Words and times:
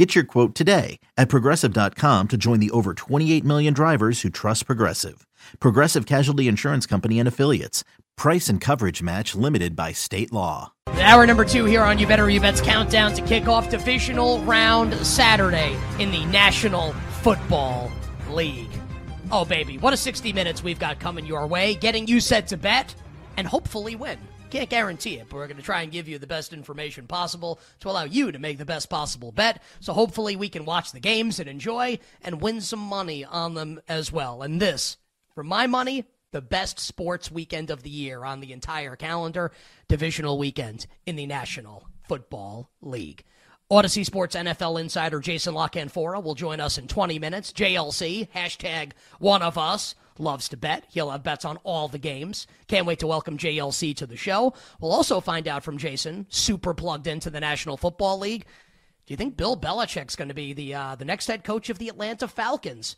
Get 0.00 0.14
your 0.14 0.24
quote 0.24 0.54
today 0.54 0.98
at 1.18 1.28
progressive.com 1.28 2.28
to 2.28 2.38
join 2.38 2.58
the 2.58 2.70
over 2.70 2.94
28 2.94 3.44
million 3.44 3.74
drivers 3.74 4.22
who 4.22 4.30
trust 4.30 4.64
Progressive. 4.64 5.26
Progressive 5.58 6.06
Casualty 6.06 6.48
Insurance 6.48 6.86
Company 6.86 7.18
and 7.18 7.28
Affiliates. 7.28 7.84
Price 8.16 8.48
and 8.48 8.62
coverage 8.62 9.02
match 9.02 9.34
limited 9.34 9.76
by 9.76 9.92
state 9.92 10.32
law. 10.32 10.72
Hour 10.86 11.26
number 11.26 11.44
two 11.44 11.66
here 11.66 11.82
on 11.82 11.98
You 11.98 12.06
Better 12.06 12.30
You 12.30 12.40
Bet's 12.40 12.62
countdown 12.62 13.12
to 13.12 13.20
kick 13.20 13.46
off 13.46 13.68
divisional 13.68 14.40
round 14.44 14.94
Saturday 15.04 15.76
in 15.98 16.10
the 16.10 16.24
National 16.24 16.94
Football 17.20 17.92
League. 18.30 18.70
Oh, 19.30 19.44
baby, 19.44 19.76
what 19.76 19.92
a 19.92 19.98
60 19.98 20.32
minutes 20.32 20.64
we've 20.64 20.78
got 20.78 20.98
coming 20.98 21.26
your 21.26 21.46
way, 21.46 21.74
getting 21.74 22.06
you 22.06 22.20
set 22.20 22.46
to 22.46 22.56
bet 22.56 22.94
and 23.36 23.46
hopefully 23.46 23.96
win. 23.96 24.18
Can't 24.50 24.68
guarantee 24.68 25.14
it, 25.14 25.28
but 25.28 25.36
we're 25.36 25.46
going 25.46 25.58
to 25.58 25.62
try 25.62 25.82
and 25.82 25.92
give 25.92 26.08
you 26.08 26.18
the 26.18 26.26
best 26.26 26.52
information 26.52 27.06
possible 27.06 27.60
to 27.80 27.88
allow 27.88 28.04
you 28.04 28.32
to 28.32 28.38
make 28.38 28.58
the 28.58 28.64
best 28.64 28.90
possible 28.90 29.30
bet. 29.30 29.62
So 29.78 29.92
hopefully 29.92 30.34
we 30.34 30.48
can 30.48 30.64
watch 30.64 30.92
the 30.92 31.00
games 31.00 31.38
and 31.38 31.48
enjoy 31.48 31.98
and 32.22 32.40
win 32.40 32.60
some 32.60 32.80
money 32.80 33.24
on 33.24 33.54
them 33.54 33.80
as 33.88 34.10
well. 34.10 34.42
And 34.42 34.60
this, 34.60 34.96
for 35.34 35.44
my 35.44 35.68
money, 35.68 36.04
the 36.32 36.40
best 36.40 36.80
sports 36.80 37.30
weekend 37.30 37.70
of 37.70 37.82
the 37.82 37.90
year 37.90 38.24
on 38.24 38.40
the 38.40 38.52
entire 38.52 38.96
calendar, 38.96 39.52
divisional 39.88 40.36
weekend 40.36 40.86
in 41.06 41.16
the 41.16 41.26
National 41.26 41.86
Football 42.08 42.70
League. 42.80 43.24
Audacy 43.70 44.04
Sports 44.04 44.34
NFL 44.34 44.80
insider 44.80 45.20
Jason 45.20 45.54
La 45.54 45.68
Canfora 45.68 46.20
will 46.20 46.34
join 46.34 46.58
us 46.58 46.76
in 46.76 46.88
20 46.88 47.20
minutes. 47.20 47.52
JLC, 47.52 48.28
hashtag 48.34 48.92
one 49.20 49.42
of 49.42 49.56
us 49.56 49.94
loves 50.18 50.48
to 50.48 50.56
bet. 50.56 50.84
He'll 50.88 51.10
have 51.10 51.22
bets 51.22 51.44
on 51.44 51.58
all 51.58 51.88
the 51.88 51.98
games. 51.98 52.46
Can't 52.68 52.86
wait 52.86 52.98
to 53.00 53.06
welcome 53.06 53.38
JLC 53.38 53.94
to 53.96 54.06
the 54.06 54.16
show. 54.16 54.54
We'll 54.80 54.92
also 54.92 55.20
find 55.20 55.46
out 55.48 55.64
from 55.64 55.78
Jason, 55.78 56.26
super 56.28 56.74
plugged 56.74 57.06
into 57.06 57.30
the 57.30 57.40
National 57.40 57.76
Football 57.76 58.18
League. 58.18 58.44
Do 59.06 59.12
you 59.12 59.16
think 59.16 59.36
Bill 59.36 59.56
Belichick's 59.56 60.16
going 60.16 60.28
to 60.28 60.34
be 60.34 60.52
the 60.52 60.74
uh, 60.74 60.94
the 60.94 61.04
next 61.04 61.26
head 61.26 61.44
coach 61.44 61.70
of 61.70 61.78
the 61.78 61.88
Atlanta 61.88 62.28
Falcons? 62.28 62.96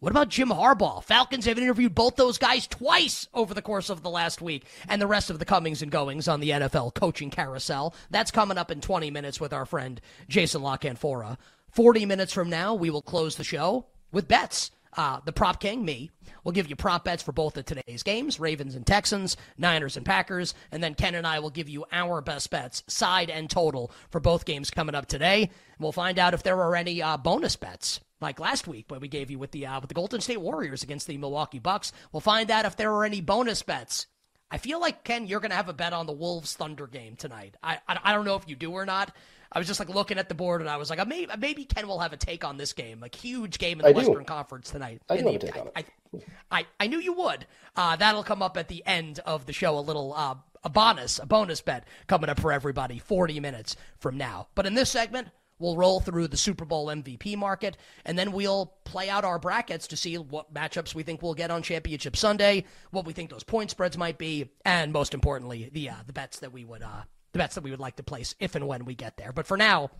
What 0.00 0.10
about 0.10 0.28
Jim 0.28 0.50
Harbaugh? 0.50 1.02
Falcons 1.02 1.46
have 1.46 1.56
interviewed 1.56 1.94
both 1.94 2.16
those 2.16 2.36
guys 2.36 2.66
twice 2.66 3.26
over 3.32 3.54
the 3.54 3.62
course 3.62 3.88
of 3.88 4.02
the 4.02 4.10
last 4.10 4.42
week, 4.42 4.66
and 4.86 5.00
the 5.00 5.06
rest 5.06 5.30
of 5.30 5.38
the 5.38 5.46
comings 5.46 5.80
and 5.80 5.90
goings 5.90 6.28
on 6.28 6.40
the 6.40 6.50
NFL 6.50 6.92
coaching 6.92 7.30
carousel. 7.30 7.94
That's 8.10 8.30
coming 8.30 8.58
up 8.58 8.70
in 8.70 8.82
20 8.82 9.10
minutes 9.10 9.40
with 9.40 9.54
our 9.54 9.64
friend 9.64 10.02
Jason 10.28 10.60
La 10.60 10.76
Canfora. 10.76 11.38
40 11.70 12.04
minutes 12.04 12.34
from 12.34 12.50
now, 12.50 12.74
we 12.74 12.90
will 12.90 13.00
close 13.00 13.36
the 13.36 13.44
show 13.44 13.86
with 14.12 14.28
bets. 14.28 14.70
Uh, 14.96 15.20
the 15.24 15.32
prop 15.32 15.60
king, 15.60 15.84
me, 15.84 16.10
will 16.44 16.52
give 16.52 16.68
you 16.68 16.76
prop 16.76 17.04
bets 17.04 17.22
for 17.22 17.32
both 17.32 17.56
of 17.56 17.64
today's 17.64 18.02
games 18.02 18.38
Ravens 18.38 18.74
and 18.74 18.86
Texans, 18.86 19.36
Niners 19.58 19.96
and 19.96 20.06
Packers. 20.06 20.54
And 20.70 20.82
then 20.82 20.94
Ken 20.94 21.14
and 21.14 21.26
I 21.26 21.40
will 21.40 21.50
give 21.50 21.68
you 21.68 21.84
our 21.90 22.20
best 22.20 22.50
bets, 22.50 22.82
side 22.86 23.30
and 23.30 23.50
total, 23.50 23.90
for 24.10 24.20
both 24.20 24.44
games 24.44 24.70
coming 24.70 24.94
up 24.94 25.06
today. 25.06 25.50
We'll 25.78 25.92
find 25.92 26.18
out 26.18 26.34
if 26.34 26.42
there 26.42 26.60
are 26.60 26.76
any 26.76 27.02
uh, 27.02 27.16
bonus 27.16 27.56
bets. 27.56 28.00
Like 28.20 28.40
last 28.40 28.66
week, 28.66 28.86
when 28.88 29.00
we 29.00 29.08
gave 29.08 29.30
you 29.30 29.38
with 29.38 29.50
the 29.50 29.66
uh, 29.66 29.80
with 29.80 29.88
the 29.88 29.94
Golden 29.94 30.20
State 30.20 30.40
Warriors 30.40 30.82
against 30.82 31.06
the 31.06 31.18
Milwaukee 31.18 31.58
Bucks, 31.58 31.92
we'll 32.12 32.20
find 32.20 32.50
out 32.50 32.64
if 32.64 32.76
there 32.76 32.92
are 32.92 33.04
any 33.04 33.20
bonus 33.20 33.62
bets. 33.62 34.06
I 34.50 34.58
feel 34.58 34.80
like 34.80 35.04
Ken, 35.04 35.26
you're 35.26 35.40
going 35.40 35.50
to 35.50 35.56
have 35.56 35.68
a 35.68 35.74
bet 35.74 35.92
on 35.92 36.06
the 36.06 36.12
Wolves 36.12 36.54
Thunder 36.54 36.86
game 36.86 37.16
tonight. 37.16 37.56
I, 37.62 37.80
I 37.88 37.98
I 38.04 38.12
don't 38.12 38.24
know 38.24 38.36
if 38.36 38.48
you 38.48 38.56
do 38.56 38.70
or 38.70 38.86
not, 38.86 39.14
I 39.52 39.58
was 39.58 39.66
just 39.68 39.80
like 39.80 39.88
looking 39.88 40.18
at 40.18 40.28
the 40.28 40.34
board 40.34 40.60
and 40.60 40.70
I 40.70 40.76
was 40.76 40.90
like, 40.90 41.06
maybe, 41.06 41.30
maybe 41.38 41.64
Ken 41.64 41.86
will 41.86 42.00
have 42.00 42.12
a 42.12 42.16
take 42.16 42.44
on 42.44 42.56
this 42.56 42.72
game, 42.72 43.00
like 43.00 43.14
huge 43.14 43.58
game 43.58 43.80
in 43.80 43.84
the 43.84 43.90
I 43.90 43.92
Western 43.92 44.18
do. 44.18 44.24
Conference 44.24 44.70
tonight. 44.70 45.02
I 45.08 45.16
do 45.18 45.26
have 45.26 45.34
a 45.34 45.38
take 45.38 45.56
on 45.56 45.66
it. 45.68 45.72
I, 45.76 45.84
I, 46.50 46.66
I, 46.80 46.86
knew 46.86 46.98
you 47.00 47.12
would. 47.14 47.46
Uh, 47.76 47.96
that'll 47.96 48.22
come 48.22 48.42
up 48.42 48.56
at 48.56 48.68
the 48.68 48.82
end 48.86 49.20
of 49.20 49.46
the 49.46 49.52
show. 49.52 49.78
A 49.78 49.80
little 49.80 50.12
uh, 50.14 50.36
a 50.62 50.70
bonus, 50.70 51.18
a 51.18 51.26
bonus 51.26 51.60
bet 51.60 51.86
coming 52.06 52.30
up 52.30 52.40
for 52.40 52.52
everybody. 52.52 52.98
Forty 52.98 53.40
minutes 53.40 53.76
from 53.98 54.16
now. 54.16 54.48
But 54.54 54.66
in 54.66 54.74
this 54.74 54.90
segment. 54.90 55.28
We'll 55.60 55.76
roll 55.76 56.00
through 56.00 56.28
the 56.28 56.36
Super 56.36 56.64
Bowl 56.64 56.88
MVP 56.88 57.36
market, 57.36 57.76
and 58.04 58.18
then 58.18 58.32
we'll 58.32 58.74
play 58.82 59.08
out 59.08 59.24
our 59.24 59.38
brackets 59.38 59.86
to 59.86 59.96
see 59.96 60.18
what 60.18 60.52
matchups 60.52 60.96
we 60.96 61.04
think 61.04 61.22
we'll 61.22 61.34
get 61.34 61.52
on 61.52 61.62
Championship 61.62 62.16
Sunday, 62.16 62.64
what 62.90 63.06
we 63.06 63.12
think 63.12 63.30
those 63.30 63.44
point 63.44 63.70
spreads 63.70 63.96
might 63.96 64.18
be, 64.18 64.50
and 64.64 64.92
most 64.92 65.14
importantly, 65.14 65.70
the 65.72 65.90
uh, 65.90 65.94
the 66.08 66.12
bets 66.12 66.40
that 66.40 66.52
we 66.52 66.64
would 66.64 66.82
uh, 66.82 67.02
the 67.34 67.38
bets 67.38 67.56
that 67.56 67.64
we 67.64 67.70
would 67.70 67.80
like 67.80 67.96
to 67.96 68.02
place 68.02 68.34
if 68.40 68.54
and 68.54 68.66
when 68.66 68.86
we 68.86 68.94
get 68.94 69.18
there. 69.18 69.32
But 69.32 69.46
for 69.46 69.58
now, 69.58 69.90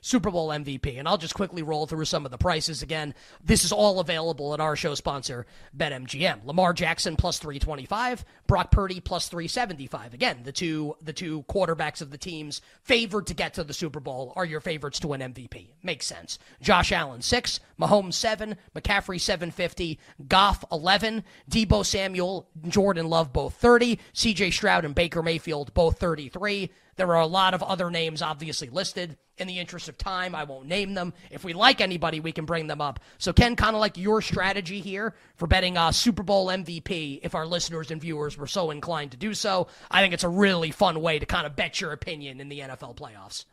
Super 0.00 0.30
Bowl 0.30 0.48
MVP. 0.48 0.98
And 0.98 1.08
I'll 1.08 1.18
just 1.18 1.34
quickly 1.34 1.62
roll 1.62 1.86
through 1.86 2.04
some 2.04 2.24
of 2.24 2.30
the 2.30 2.38
prices 2.38 2.82
again. 2.82 3.14
This 3.44 3.64
is 3.64 3.72
all 3.72 4.00
available 4.00 4.54
at 4.54 4.60
our 4.60 4.76
show 4.76 4.94
sponsor, 4.94 5.46
BetMGM. 5.76 6.44
Lamar 6.44 6.72
Jackson 6.72 7.16
plus 7.16 7.38
325, 7.38 8.24
Brock 8.46 8.70
Purdy 8.70 9.00
plus 9.00 9.28
375. 9.28 10.14
Again, 10.14 10.40
the 10.44 10.52
two 10.52 10.96
the 11.02 11.12
two 11.12 11.42
quarterbacks 11.44 12.00
of 12.00 12.10
the 12.10 12.18
teams 12.18 12.60
favored 12.82 13.26
to 13.26 13.34
get 13.34 13.54
to 13.54 13.64
the 13.64 13.74
Super 13.74 14.00
Bowl 14.00 14.32
are 14.36 14.44
your 14.44 14.60
favorites 14.60 15.00
to 15.00 15.08
win 15.08 15.20
MVP. 15.20 15.68
Makes 15.82 16.06
sense. 16.06 16.38
Josh 16.60 16.92
Allen 16.92 17.22
6, 17.22 17.60
Mahomes 17.80 18.14
7, 18.14 18.56
McCaffrey 18.74 19.20
750, 19.20 19.98
Goff 20.26 20.64
11, 20.72 21.24
Deebo 21.50 21.84
Samuel, 21.84 22.48
Jordan 22.68 23.08
Love 23.08 23.32
both 23.32 23.54
30, 23.54 23.98
CJ 24.14 24.52
Stroud 24.52 24.84
and 24.84 24.94
Baker 24.94 25.22
Mayfield 25.22 25.72
both 25.74 25.98
33. 25.98 26.70
There 26.98 27.14
are 27.14 27.20
a 27.20 27.26
lot 27.26 27.54
of 27.54 27.62
other 27.62 27.90
names 27.90 28.22
obviously 28.22 28.68
listed. 28.68 29.16
In 29.38 29.46
the 29.46 29.60
interest 29.60 29.88
of 29.88 29.96
time, 29.96 30.34
I 30.34 30.42
won't 30.42 30.66
name 30.66 30.94
them. 30.94 31.14
If 31.30 31.44
we 31.44 31.52
like 31.52 31.80
anybody, 31.80 32.18
we 32.18 32.32
can 32.32 32.44
bring 32.44 32.66
them 32.66 32.80
up. 32.80 32.98
So, 33.18 33.32
Ken, 33.32 33.54
kind 33.54 33.76
of 33.76 33.80
like 33.80 33.96
your 33.96 34.20
strategy 34.20 34.80
here 34.80 35.14
for 35.36 35.46
betting 35.46 35.76
a 35.76 35.92
Super 35.92 36.24
Bowl 36.24 36.48
MVP, 36.48 37.20
if 37.22 37.36
our 37.36 37.46
listeners 37.46 37.92
and 37.92 38.00
viewers 38.00 38.36
were 38.36 38.48
so 38.48 38.72
inclined 38.72 39.12
to 39.12 39.16
do 39.16 39.34
so, 39.34 39.68
I 39.92 40.02
think 40.02 40.12
it's 40.12 40.24
a 40.24 40.28
really 40.28 40.72
fun 40.72 41.00
way 41.00 41.20
to 41.20 41.24
kind 41.24 41.46
of 41.46 41.54
bet 41.54 41.80
your 41.80 41.92
opinion 41.92 42.40
in 42.40 42.48
the 42.48 42.58
NFL 42.58 42.96
playoffs. 42.96 43.44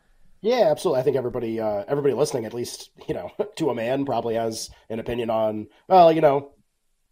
Yeah, 0.41 0.71
absolutely. 0.71 1.01
I 1.01 1.03
think 1.03 1.17
everybody, 1.17 1.59
uh, 1.59 1.83
everybody 1.87 2.15
listening, 2.15 2.45
at 2.45 2.53
least 2.53 2.89
you 3.07 3.13
know, 3.13 3.31
to 3.57 3.69
a 3.69 3.75
man, 3.75 4.05
probably 4.05 4.33
has 4.33 4.71
an 4.89 4.99
opinion 4.99 5.29
on. 5.29 5.67
Well, 5.87 6.11
you 6.11 6.21
know, 6.21 6.51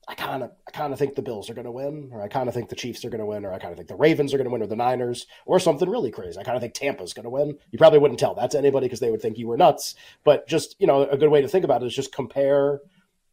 I 0.07 0.15
kind 0.15 0.43
of 0.43 0.51
I 0.67 0.71
kind 0.71 0.91
of 0.91 0.99
think 0.99 1.15
the 1.15 1.21
Bills 1.21 1.49
are 1.49 1.53
going 1.53 1.65
to 1.65 1.71
win, 1.71 2.09
or 2.11 2.21
I 2.21 2.27
kind 2.27 2.49
of 2.49 2.53
think 2.53 2.69
the 2.69 2.75
Chiefs 2.75 3.05
are 3.05 3.09
going 3.09 3.19
to 3.19 3.25
win, 3.25 3.45
or 3.45 3.53
I 3.53 3.59
kind 3.59 3.71
of 3.71 3.77
think 3.77 3.87
the 3.87 3.95
Ravens 3.95 4.33
are 4.33 4.37
going 4.37 4.45
to 4.45 4.51
win, 4.51 4.61
or 4.61 4.67
the 4.67 4.75
Niners, 4.75 5.27
or 5.45 5.59
something 5.59 5.89
really 5.89 6.11
crazy. 6.11 6.37
I 6.37 6.43
kind 6.43 6.57
of 6.57 6.61
think 6.61 6.73
Tampa's 6.73 7.13
going 7.13 7.23
to 7.23 7.29
win. 7.29 7.57
You 7.71 7.77
probably 7.77 7.99
wouldn't 7.99 8.19
tell 8.19 8.35
that 8.35 8.51
to 8.51 8.57
anybody 8.57 8.87
because 8.87 8.99
they 8.99 9.11
would 9.11 9.21
think 9.21 9.37
you 9.37 9.47
were 9.47 9.57
nuts. 9.57 9.95
But 10.23 10.47
just 10.47 10.75
you 10.79 10.87
know, 10.87 11.03
a 11.03 11.17
good 11.17 11.29
way 11.29 11.41
to 11.41 11.47
think 11.47 11.63
about 11.63 11.83
it 11.83 11.85
is 11.85 11.95
just 11.95 12.13
compare 12.13 12.81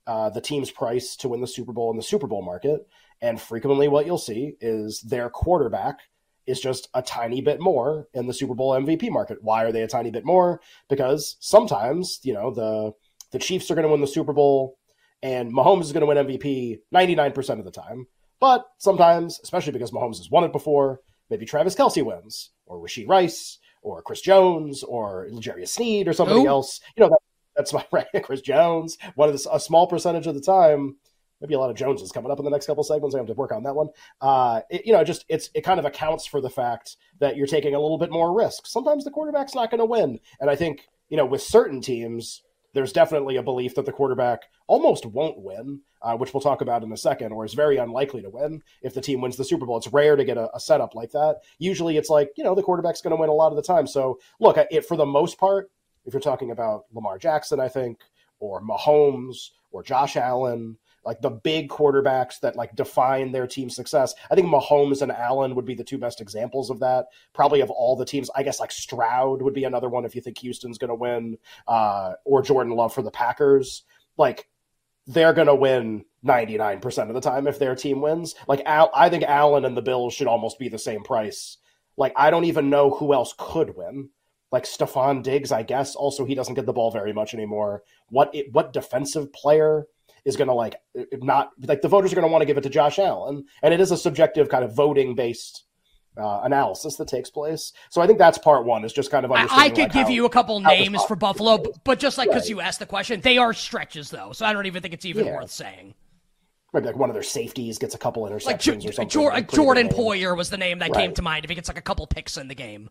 uh, 0.06 0.30
the 0.30 0.40
team's 0.40 0.70
price 0.70 1.16
to 1.16 1.28
win 1.28 1.40
the 1.40 1.46
Super 1.46 1.72
Bowl 1.72 1.90
in 1.90 1.96
the 1.96 2.02
Super 2.02 2.26
Bowl 2.26 2.42
market, 2.42 2.86
and 3.20 3.40
frequently 3.40 3.88
what 3.88 4.06
you'll 4.06 4.18
see 4.18 4.54
is 4.60 5.00
their 5.00 5.28
quarterback 5.28 6.00
is 6.46 6.60
just 6.60 6.88
a 6.94 7.02
tiny 7.02 7.40
bit 7.40 7.60
more 7.60 8.08
in 8.14 8.26
the 8.26 8.34
Super 8.34 8.54
Bowl 8.54 8.72
MVP 8.72 9.10
market. 9.10 9.38
Why 9.42 9.64
are 9.64 9.72
they 9.72 9.82
a 9.82 9.88
tiny 9.88 10.10
bit 10.10 10.24
more? 10.24 10.60
Because 10.88 11.36
sometimes 11.40 12.20
you 12.22 12.32
know 12.32 12.52
the 12.52 12.92
the 13.32 13.38
Chiefs 13.38 13.70
are 13.70 13.74
going 13.74 13.86
to 13.86 13.90
win 13.90 14.00
the 14.00 14.06
Super 14.06 14.32
Bowl 14.32 14.76
and 15.22 15.52
Mahomes 15.52 15.82
is 15.82 15.92
going 15.92 16.00
to 16.00 16.06
win 16.06 16.26
MVP 16.26 16.80
99% 16.94 17.58
of 17.58 17.64
the 17.64 17.70
time. 17.70 18.06
But 18.40 18.64
sometimes, 18.78 19.38
especially 19.42 19.72
because 19.72 19.90
Mahomes 19.90 20.16
has 20.16 20.30
won 20.30 20.44
it 20.44 20.52
before, 20.52 21.00
maybe 21.28 21.44
Travis 21.44 21.74
Kelce 21.74 22.04
wins, 22.04 22.50
or 22.66 22.78
Rashee 22.78 23.08
Rice, 23.08 23.58
or 23.82 24.02
Chris 24.02 24.22
Jones, 24.22 24.82
or 24.82 25.28
L'Jarius 25.30 25.68
Sneed, 25.68 26.08
or 26.08 26.12
somebody 26.12 26.46
else. 26.46 26.80
You 26.96 27.02
know, 27.02 27.10
that, 27.10 27.18
that's 27.54 27.72
my 27.72 27.84
right. 27.92 28.06
Chris 28.22 28.40
Jones, 28.40 28.96
one 29.14 29.28
of 29.28 29.40
the, 29.40 29.54
a 29.54 29.60
small 29.60 29.86
percentage 29.86 30.26
of 30.26 30.34
the 30.34 30.40
time. 30.40 30.96
Maybe 31.40 31.54
a 31.54 31.58
lot 31.58 31.70
of 31.70 31.76
Joneses 31.76 32.12
coming 32.12 32.30
up 32.30 32.38
in 32.38 32.44
the 32.44 32.50
next 32.50 32.66
couple 32.66 32.84
segments. 32.84 33.14
I 33.14 33.18
have 33.18 33.26
to 33.26 33.32
work 33.32 33.52
on 33.52 33.62
that 33.62 33.74
one. 33.74 33.88
Uh, 34.20 34.60
it, 34.68 34.84
you 34.84 34.92
know, 34.92 35.02
just 35.04 35.24
it's 35.28 35.48
it 35.54 35.62
kind 35.62 35.78
of 35.78 35.86
accounts 35.86 36.26
for 36.26 36.40
the 36.40 36.50
fact 36.50 36.96
that 37.18 37.36
you're 37.36 37.46
taking 37.46 37.74
a 37.74 37.80
little 37.80 37.96
bit 37.96 38.10
more 38.10 38.36
risk. 38.36 38.66
Sometimes 38.66 39.04
the 39.04 39.10
quarterback's 39.10 39.54
not 39.54 39.70
going 39.70 39.78
to 39.78 39.86
win, 39.86 40.20
and 40.40 40.50
I 40.50 40.56
think 40.56 40.86
you 41.08 41.16
know 41.16 41.24
with 41.24 41.40
certain 41.40 41.80
teams, 41.80 42.42
there's 42.72 42.92
definitely 42.92 43.36
a 43.36 43.42
belief 43.42 43.74
that 43.74 43.86
the 43.86 43.92
quarterback 43.92 44.42
almost 44.66 45.06
won't 45.06 45.40
win, 45.40 45.80
uh, 46.02 46.16
which 46.16 46.32
we'll 46.32 46.40
talk 46.40 46.60
about 46.60 46.82
in 46.82 46.92
a 46.92 46.96
second, 46.96 47.32
or 47.32 47.44
is 47.44 47.54
very 47.54 47.78
unlikely 47.78 48.22
to 48.22 48.30
win 48.30 48.62
if 48.82 48.94
the 48.94 49.00
team 49.00 49.20
wins 49.20 49.36
the 49.36 49.44
Super 49.44 49.66
Bowl. 49.66 49.76
It's 49.76 49.92
rare 49.92 50.16
to 50.16 50.24
get 50.24 50.38
a, 50.38 50.54
a 50.54 50.60
setup 50.60 50.94
like 50.94 51.10
that. 51.12 51.40
Usually 51.58 51.96
it's 51.96 52.10
like, 52.10 52.30
you 52.36 52.44
know, 52.44 52.54
the 52.54 52.62
quarterback's 52.62 53.02
going 53.02 53.16
to 53.16 53.20
win 53.20 53.30
a 53.30 53.34
lot 53.34 53.52
of 53.52 53.56
the 53.56 53.62
time. 53.62 53.86
So, 53.86 54.18
look, 54.38 54.56
it, 54.56 54.86
for 54.86 54.96
the 54.96 55.06
most 55.06 55.38
part, 55.38 55.70
if 56.06 56.14
you're 56.14 56.20
talking 56.20 56.50
about 56.50 56.84
Lamar 56.92 57.18
Jackson, 57.18 57.60
I 57.60 57.68
think, 57.68 57.98
or 58.38 58.62
Mahomes, 58.62 59.50
or 59.72 59.82
Josh 59.82 60.16
Allen, 60.16 60.76
like 61.04 61.20
the 61.20 61.30
big 61.30 61.68
quarterbacks 61.68 62.40
that 62.40 62.56
like 62.56 62.74
define 62.76 63.32
their 63.32 63.46
team 63.46 63.70
success. 63.70 64.14
I 64.30 64.34
think 64.34 64.48
Mahomes 64.48 65.02
and 65.02 65.10
Allen 65.10 65.54
would 65.54 65.64
be 65.64 65.74
the 65.74 65.84
two 65.84 65.98
best 65.98 66.20
examples 66.20 66.70
of 66.70 66.80
that. 66.80 67.06
Probably 67.32 67.60
of 67.60 67.70
all 67.70 67.96
the 67.96 68.04
teams, 68.04 68.30
I 68.34 68.42
guess 68.42 68.60
like 68.60 68.72
Stroud 68.72 69.42
would 69.42 69.54
be 69.54 69.64
another 69.64 69.88
one 69.88 70.04
if 70.04 70.14
you 70.14 70.20
think 70.20 70.38
Houston's 70.38 70.78
going 70.78 70.88
to 70.88 70.94
win, 70.94 71.38
uh, 71.66 72.12
or 72.24 72.42
Jordan 72.42 72.74
Love 72.74 72.92
for 72.92 73.02
the 73.02 73.10
Packers. 73.10 73.84
Like 74.16 74.48
they're 75.06 75.32
going 75.32 75.46
to 75.46 75.54
win 75.54 76.04
99% 76.24 77.08
of 77.08 77.14
the 77.14 77.20
time 77.20 77.46
if 77.46 77.58
their 77.58 77.74
team 77.74 78.00
wins. 78.02 78.34
Like 78.46 78.62
Al, 78.66 78.90
I 78.94 79.08
think 79.08 79.24
Allen 79.24 79.64
and 79.64 79.76
the 79.76 79.82
Bills 79.82 80.12
should 80.12 80.26
almost 80.26 80.58
be 80.58 80.68
the 80.68 80.78
same 80.78 81.02
price. 81.02 81.56
Like 81.96 82.12
I 82.16 82.30
don't 82.30 82.44
even 82.44 82.70
know 82.70 82.90
who 82.90 83.14
else 83.14 83.34
could 83.38 83.76
win. 83.76 84.10
Like 84.52 84.64
Stefon 84.64 85.22
Diggs, 85.22 85.52
I 85.52 85.62
guess. 85.62 85.94
Also, 85.94 86.24
he 86.24 86.34
doesn't 86.34 86.54
get 86.54 86.66
the 86.66 86.72
ball 86.72 86.90
very 86.90 87.12
much 87.12 87.34
anymore. 87.34 87.84
What 88.08 88.34
what 88.50 88.72
defensive 88.72 89.32
player 89.32 89.86
is 90.24 90.36
going 90.36 90.48
to 90.48 90.54
like 90.54 90.76
not 91.12 91.50
like 91.62 91.82
the 91.82 91.88
voters 91.88 92.12
are 92.12 92.16
going 92.16 92.26
to 92.26 92.32
want 92.32 92.42
to 92.42 92.46
give 92.46 92.58
it 92.58 92.62
to 92.62 92.70
Josh 92.70 92.98
Allen, 92.98 93.44
and 93.62 93.74
it 93.74 93.80
is 93.80 93.90
a 93.90 93.96
subjective 93.96 94.48
kind 94.48 94.64
of 94.64 94.74
voting 94.74 95.14
based 95.14 95.64
uh, 96.16 96.40
analysis 96.42 96.96
that 96.96 97.08
takes 97.08 97.30
place. 97.30 97.72
So 97.90 98.00
I 98.00 98.06
think 98.06 98.18
that's 98.18 98.38
part 98.38 98.64
one 98.64 98.84
is 98.84 98.92
just 98.92 99.10
kind 99.10 99.24
of 99.24 99.32
I, 99.32 99.46
I 99.50 99.68
could 99.68 99.78
like 99.78 99.92
give 99.92 100.02
how, 100.04 100.08
you 100.08 100.24
a 100.24 100.30
couple 100.30 100.60
names 100.60 101.02
for 101.04 101.16
Buffalo, 101.16 101.62
but 101.84 101.98
just 101.98 102.18
like 102.18 102.28
because 102.28 102.44
right. 102.44 102.50
you 102.50 102.60
asked 102.60 102.78
the 102.78 102.86
question, 102.86 103.20
they 103.20 103.38
are 103.38 103.52
stretches 103.52 104.10
though, 104.10 104.32
so 104.32 104.44
I 104.44 104.52
don't 104.52 104.66
even 104.66 104.82
think 104.82 104.94
it's 104.94 105.04
even 105.04 105.26
yeah. 105.26 105.36
worth 105.36 105.50
saying. 105.50 105.94
Maybe 106.72 106.86
like 106.86 106.96
one 106.96 107.10
of 107.10 107.14
their 107.14 107.24
safeties 107.24 107.78
gets 107.78 107.94
a 107.94 107.98
couple 107.98 108.22
interceptions 108.22 108.84
like, 108.84 108.90
or 108.90 108.92
something. 108.92 109.08
Jo- 109.08 109.24
like 109.24 109.50
Jordan 109.50 109.88
Poyer 109.88 110.36
was 110.36 110.50
the 110.50 110.56
name 110.56 110.78
that 110.78 110.90
right. 110.90 111.00
came 111.00 111.14
to 111.14 111.22
mind 111.22 111.44
if 111.44 111.48
he 111.48 111.56
gets 111.56 111.68
like 111.68 111.78
a 111.78 111.82
couple 111.82 112.06
picks 112.06 112.36
in 112.36 112.46
the 112.46 112.54
game. 112.54 112.90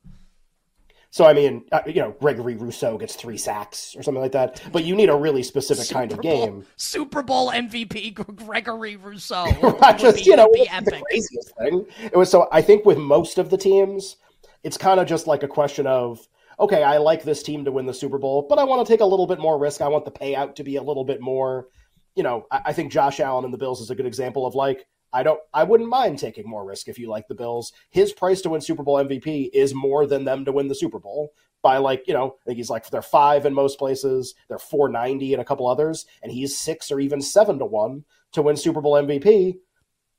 So 1.11 1.25
I 1.25 1.33
mean, 1.33 1.65
uh, 1.71 1.81
you 1.87 2.01
know, 2.01 2.15
Gregory 2.19 2.55
Rousseau 2.55 2.97
gets 2.97 3.15
three 3.15 3.37
sacks 3.37 3.95
or 3.97 4.03
something 4.03 4.21
like 4.21 4.33
that. 4.33 4.61
But 4.71 4.83
you 4.83 4.95
need 4.95 5.09
a 5.09 5.15
really 5.15 5.41
specific 5.41 5.85
Super 5.85 5.99
kind 5.99 6.11
of 6.11 6.21
Bowl, 6.21 6.45
game. 6.45 6.65
Super 6.75 7.23
Bowl 7.23 7.51
MVP 7.51 8.13
Gregory 8.35 8.95
Rousseau. 8.95 9.45
just 9.97 10.17
be, 10.17 10.23
you 10.23 10.35
know, 10.35 10.49
be 10.53 10.65
the 10.65 11.01
craziest 11.07 11.53
thing. 11.57 11.85
It 12.03 12.15
was 12.15 12.29
so. 12.29 12.47
I 12.51 12.61
think 12.61 12.85
with 12.85 12.99
most 12.99 13.39
of 13.39 13.49
the 13.49 13.57
teams, 13.57 14.17
it's 14.63 14.77
kind 14.77 14.99
of 14.99 15.07
just 15.07 15.25
like 15.25 15.43
a 15.43 15.47
question 15.47 15.87
of 15.87 16.27
okay, 16.59 16.83
I 16.83 16.97
like 16.97 17.23
this 17.23 17.41
team 17.41 17.63
to 17.65 17.71
win 17.71 17.85
the 17.85 17.93
Super 17.93 18.17
Bowl, 18.17 18.45
but 18.47 18.59
I 18.59 18.65
want 18.65 18.85
to 18.85 18.93
take 18.93 18.99
a 18.99 19.05
little 19.05 19.25
bit 19.25 19.39
more 19.39 19.57
risk. 19.57 19.81
I 19.81 19.87
want 19.87 20.05
the 20.05 20.11
payout 20.11 20.55
to 20.55 20.63
be 20.63 20.75
a 20.75 20.83
little 20.83 21.05
bit 21.05 21.21
more. 21.21 21.67
You 22.15 22.23
know, 22.23 22.45
I, 22.51 22.61
I 22.65 22.73
think 22.73 22.91
Josh 22.91 23.19
Allen 23.19 23.45
and 23.45 23.53
the 23.53 23.57
Bills 23.57 23.81
is 23.81 23.89
a 23.89 23.95
good 23.95 24.05
example 24.05 24.45
of 24.45 24.55
like 24.55 24.85
I 25.11 25.23
don't 25.23 25.39
I 25.53 25.63
wouldn't 25.63 25.89
mind 25.89 26.19
taking 26.19 26.47
more 26.47 26.65
risk 26.65 26.87
if 26.87 26.99
you 26.99 27.09
like 27.09 27.27
the 27.27 27.35
Bills. 27.35 27.73
His 27.89 28.13
price 28.13 28.41
to 28.41 28.49
win 28.49 28.61
Super 28.61 28.83
Bowl 28.83 29.03
MVP 29.03 29.49
is 29.53 29.73
more 29.73 30.05
than 30.05 30.25
them 30.25 30.45
to 30.45 30.51
win 30.51 30.67
the 30.67 30.75
Super 30.75 30.99
Bowl 30.99 31.33
by 31.61 31.77
like, 31.77 32.07
you 32.07 32.13
know, 32.13 32.37
I 32.41 32.45
think 32.45 32.57
he's 32.57 32.69
like 32.69 32.89
they're 32.89 33.01
5 33.01 33.45
in 33.45 33.53
most 33.53 33.79
places, 33.79 34.35
they're 34.47 34.59
490 34.59 35.33
in 35.33 35.39
a 35.39 35.45
couple 35.45 35.67
others 35.67 36.05
and 36.21 36.31
he's 36.31 36.57
6 36.57 36.91
or 36.91 36.99
even 36.99 37.21
7 37.21 37.59
to 37.59 37.65
1 37.65 38.05
to 38.33 38.41
win 38.41 38.55
Super 38.55 38.81
Bowl 38.81 38.93
MVP. 38.93 39.57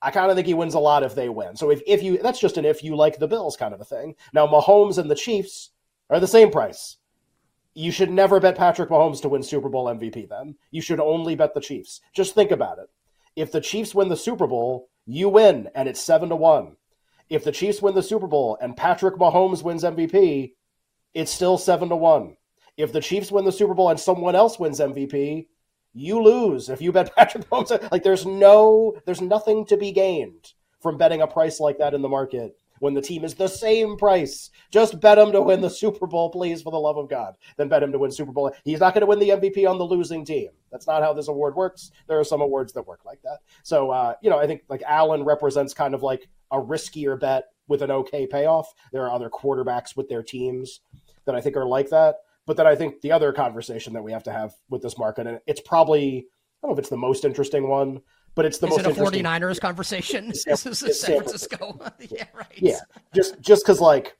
I 0.02 0.10
kind 0.10 0.30
of 0.30 0.36
think 0.36 0.46
he 0.46 0.54
wins 0.54 0.74
a 0.74 0.78
lot 0.78 1.02
if 1.02 1.14
they 1.14 1.28
win. 1.28 1.56
So 1.56 1.70
if 1.70 1.82
if 1.86 2.02
you 2.02 2.18
that's 2.18 2.40
just 2.40 2.56
an 2.56 2.64
if 2.64 2.82
you 2.82 2.96
like 2.96 3.18
the 3.18 3.28
Bills 3.28 3.56
kind 3.56 3.74
of 3.74 3.80
a 3.80 3.84
thing. 3.84 4.16
Now 4.32 4.46
Mahomes 4.46 4.98
and 4.98 5.10
the 5.10 5.14
Chiefs 5.14 5.70
are 6.08 6.20
the 6.20 6.26
same 6.26 6.50
price. 6.50 6.96
You 7.74 7.92
should 7.92 8.10
never 8.10 8.40
bet 8.40 8.56
Patrick 8.56 8.90
Mahomes 8.90 9.22
to 9.22 9.28
win 9.28 9.42
Super 9.42 9.68
Bowl 9.68 9.86
MVP 9.86 10.28
then. 10.28 10.56
You 10.72 10.82
should 10.82 10.98
only 10.98 11.36
bet 11.36 11.54
the 11.54 11.60
Chiefs. 11.60 12.00
Just 12.12 12.34
think 12.34 12.50
about 12.50 12.78
it. 12.78 12.90
If 13.40 13.52
the 13.52 13.60
Chiefs 13.62 13.94
win 13.94 14.10
the 14.10 14.18
Super 14.18 14.46
Bowl, 14.46 14.90
you 15.06 15.30
win, 15.30 15.70
and 15.74 15.88
it's 15.88 16.02
seven 16.02 16.28
to 16.28 16.36
one. 16.36 16.76
If 17.30 17.42
the 17.42 17.52
Chiefs 17.52 17.80
win 17.80 17.94
the 17.94 18.02
Super 18.02 18.26
Bowl 18.26 18.58
and 18.60 18.76
Patrick 18.76 19.14
Mahomes 19.16 19.62
wins 19.62 19.82
MVP, 19.82 20.52
it's 21.14 21.32
still 21.32 21.56
seven 21.56 21.88
to 21.88 21.96
one. 21.96 22.36
If 22.76 22.92
the 22.92 23.00
Chiefs 23.00 23.32
win 23.32 23.46
the 23.46 23.50
Super 23.50 23.72
Bowl 23.72 23.88
and 23.88 23.98
someone 23.98 24.36
else 24.36 24.58
wins 24.58 24.78
MVP, 24.78 25.46
you 25.94 26.22
lose. 26.22 26.68
If 26.68 26.82
you 26.82 26.92
bet 26.92 27.14
Patrick 27.16 27.48
Mahomes, 27.48 27.90
like 27.90 28.02
there's 28.02 28.26
no, 28.26 29.00
there's 29.06 29.22
nothing 29.22 29.64
to 29.68 29.78
be 29.78 29.90
gained 29.90 30.52
from 30.78 30.98
betting 30.98 31.22
a 31.22 31.26
price 31.26 31.60
like 31.60 31.78
that 31.78 31.94
in 31.94 32.02
the 32.02 32.10
market 32.10 32.59
when 32.80 32.94
the 32.94 33.00
team 33.00 33.24
is 33.24 33.34
the 33.34 33.48
same 33.48 33.96
price. 33.96 34.50
Just 34.70 35.00
bet 35.00 35.18
him 35.18 35.32
to 35.32 35.40
win 35.40 35.60
the 35.60 35.70
Super 35.70 36.06
Bowl, 36.06 36.30
please, 36.30 36.60
for 36.60 36.72
the 36.72 36.78
love 36.78 36.96
of 36.96 37.08
God. 37.08 37.36
Then 37.56 37.68
bet 37.68 37.82
him 37.82 37.92
to 37.92 37.98
win 37.98 38.10
Super 38.10 38.32
Bowl. 38.32 38.52
He's 38.64 38.80
not 38.80 38.92
going 38.92 39.02
to 39.02 39.06
win 39.06 39.18
the 39.18 39.30
MVP 39.30 39.68
on 39.68 39.78
the 39.78 39.84
losing 39.84 40.24
team. 40.24 40.48
That's 40.72 40.86
not 40.86 41.02
how 41.02 41.12
this 41.12 41.28
award 41.28 41.54
works. 41.54 41.92
There 42.08 42.18
are 42.18 42.24
some 42.24 42.40
awards 42.40 42.72
that 42.72 42.86
work 42.86 43.04
like 43.04 43.22
that. 43.22 43.38
So, 43.62 43.90
uh, 43.90 44.14
you 44.22 44.30
know, 44.30 44.38
I 44.38 44.46
think 44.46 44.62
like 44.68 44.82
Allen 44.86 45.24
represents 45.24 45.74
kind 45.74 45.94
of 45.94 46.02
like 46.02 46.28
a 46.50 46.56
riskier 46.56 47.18
bet 47.18 47.44
with 47.68 47.82
an 47.82 47.90
okay 47.90 48.26
payoff. 48.26 48.72
There 48.92 49.02
are 49.02 49.12
other 49.12 49.30
quarterbacks 49.30 49.96
with 49.96 50.08
their 50.08 50.22
teams 50.22 50.80
that 51.26 51.34
I 51.34 51.40
think 51.40 51.56
are 51.56 51.66
like 51.66 51.90
that. 51.90 52.16
But 52.46 52.56
then 52.56 52.66
I 52.66 52.74
think 52.74 53.00
the 53.00 53.12
other 53.12 53.32
conversation 53.32 53.92
that 53.92 54.02
we 54.02 54.12
have 54.12 54.24
to 54.24 54.32
have 54.32 54.52
with 54.68 54.82
this 54.82 54.98
market, 54.98 55.26
and 55.26 55.38
it's 55.46 55.60
probably, 55.60 56.26
I 56.62 56.66
don't 56.66 56.70
know 56.70 56.72
if 56.72 56.78
it's 56.80 56.88
the 56.88 56.96
most 56.96 57.24
interesting 57.24 57.68
one, 57.68 58.00
but 58.34 58.44
it's 58.44 58.58
the 58.58 58.66
is 58.68 58.84
most 58.84 58.86
it 58.86 58.98
a 58.98 59.00
49ers 59.00 59.60
conversation? 59.60 60.32
This 60.46 60.66
is 60.66 60.78
San, 60.78 60.92
San 60.92 61.16
Francisco. 61.16 61.72
Francisco. 61.72 61.92
yeah, 62.16 62.24
right. 62.34 62.46
Yeah, 62.56 62.80
just 63.14 63.40
just 63.40 63.64
because 63.64 63.80
like 63.80 64.16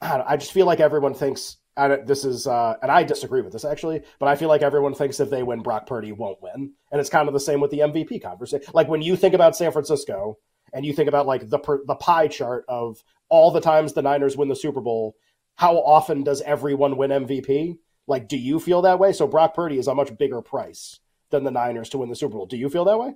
I, 0.00 0.22
I, 0.28 0.36
just 0.36 0.52
feel 0.52 0.66
like 0.66 0.80
everyone 0.80 1.14
thinks 1.14 1.56
and 1.76 2.06
this 2.06 2.24
is 2.24 2.46
uh, 2.46 2.74
and 2.82 2.90
I 2.90 3.02
disagree 3.02 3.42
with 3.42 3.52
this 3.52 3.64
actually, 3.64 4.02
but 4.18 4.28
I 4.28 4.36
feel 4.36 4.48
like 4.48 4.62
everyone 4.62 4.94
thinks 4.94 5.20
if 5.20 5.30
they 5.30 5.42
win, 5.42 5.60
Brock 5.60 5.86
Purdy 5.86 6.12
won't 6.12 6.42
win, 6.42 6.72
and 6.90 7.00
it's 7.00 7.10
kind 7.10 7.28
of 7.28 7.34
the 7.34 7.40
same 7.40 7.60
with 7.60 7.70
the 7.70 7.80
MVP 7.80 8.22
conversation. 8.22 8.70
Like 8.74 8.88
when 8.88 9.02
you 9.02 9.16
think 9.16 9.34
about 9.34 9.56
San 9.56 9.72
Francisco 9.72 10.38
and 10.72 10.84
you 10.84 10.92
think 10.92 11.08
about 11.08 11.26
like 11.26 11.48
the 11.48 11.58
the 11.86 11.96
pie 11.96 12.28
chart 12.28 12.64
of 12.68 13.02
all 13.28 13.50
the 13.50 13.60
times 13.60 13.92
the 13.92 14.02
Niners 14.02 14.36
win 14.36 14.48
the 14.48 14.56
Super 14.56 14.80
Bowl, 14.80 15.16
how 15.54 15.76
often 15.76 16.22
does 16.22 16.42
everyone 16.42 16.96
win 16.96 17.10
MVP? 17.10 17.78
Like, 18.06 18.28
do 18.28 18.36
you 18.36 18.58
feel 18.58 18.82
that 18.82 18.98
way? 18.98 19.12
So 19.12 19.26
Brock 19.26 19.54
Purdy 19.54 19.78
is 19.78 19.86
a 19.86 19.94
much 19.94 20.16
bigger 20.18 20.42
price 20.42 20.98
than 21.30 21.44
the 21.44 21.50
Niners 21.50 21.88
to 21.90 21.98
win 21.98 22.08
the 22.08 22.16
Super 22.16 22.34
Bowl. 22.34 22.46
Do 22.46 22.56
you 22.56 22.68
feel 22.68 22.84
that 22.84 22.98
way? 22.98 23.14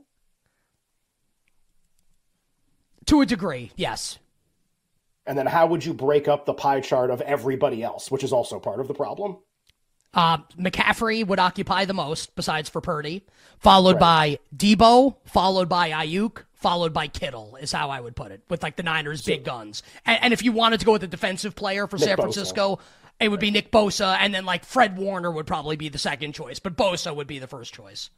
To 3.07 3.21
a 3.21 3.27
degree, 3.27 3.73
yes. 3.77 4.19
And 5.27 5.39
then 5.39 5.47
how 5.47 5.67
would 5.67 5.85
you 5.85 5.95
break 5.95 6.29
up 6.29 6.47
the 6.47 6.55
pie 6.55 6.81
chart 6.81 7.11
of 7.11 7.21
everybody 7.21 7.83
else, 7.83 8.11
which 8.11 8.25
is 8.25 8.33
also 8.33 8.59
part 8.59 8.81
of 8.81 8.89
the 8.89 8.95
problem? 8.95 9.39
Uh, 10.13 10.39
McCaffrey 10.59 11.27
would 11.27 11.41
occupy 11.41 11.85
the 11.85 11.95
most, 11.95 12.35
besides 12.37 12.69
for 12.69 12.81
Purdy, 12.81 13.25
followed 13.59 14.01
right. 14.01 14.39
by 14.39 14.39
Deebo, 14.57 15.17
followed 15.25 15.69
by 15.69 15.91
Aiyuk, 15.91 16.45
followed 16.53 16.93
by 16.93 17.09
Kittle, 17.09 17.57
is 17.61 17.73
how 17.73 17.91
I 17.91 18.01
would 18.01 18.15
put 18.15 18.31
it, 18.31 18.43
with 18.49 18.63
like 18.63 18.77
the 18.77 18.85
Niners' 18.85 19.25
so, 19.25 19.33
big 19.33 19.45
guns. 19.45 19.83
And, 20.07 20.23
and, 20.23 20.33
if 20.33 20.43
you 20.45 20.53
wanted 20.53 20.81
to 20.81 20.87
go 20.87 20.93
with 20.93 21.03
a 21.03 21.09
defensive 21.09 21.57
player 21.57 21.89
for 21.89 21.97
Nick 21.97 22.07
San 22.07 22.17
Francisco, 22.17 22.77
Bosa 22.77 22.81
it 23.21 23.29
would 23.29 23.41
be 23.41 23.51
Nick 23.51 23.71
Bosa, 23.71 24.17
and 24.21 24.35
then 24.35 24.45
like 24.45 24.65
Fred 24.65 24.97
Warner 24.97 25.31
would 25.31 25.47
probably 25.47 25.77
be 25.77 25.89
the 25.89 25.99
second 25.99 26.35
choice, 26.35 26.59
but 26.59 26.77
Bosa 26.77 27.15
would 27.15 27.27
be 27.27 27.39
the 27.39 27.47
first 27.47 27.73
choice. 27.73 28.11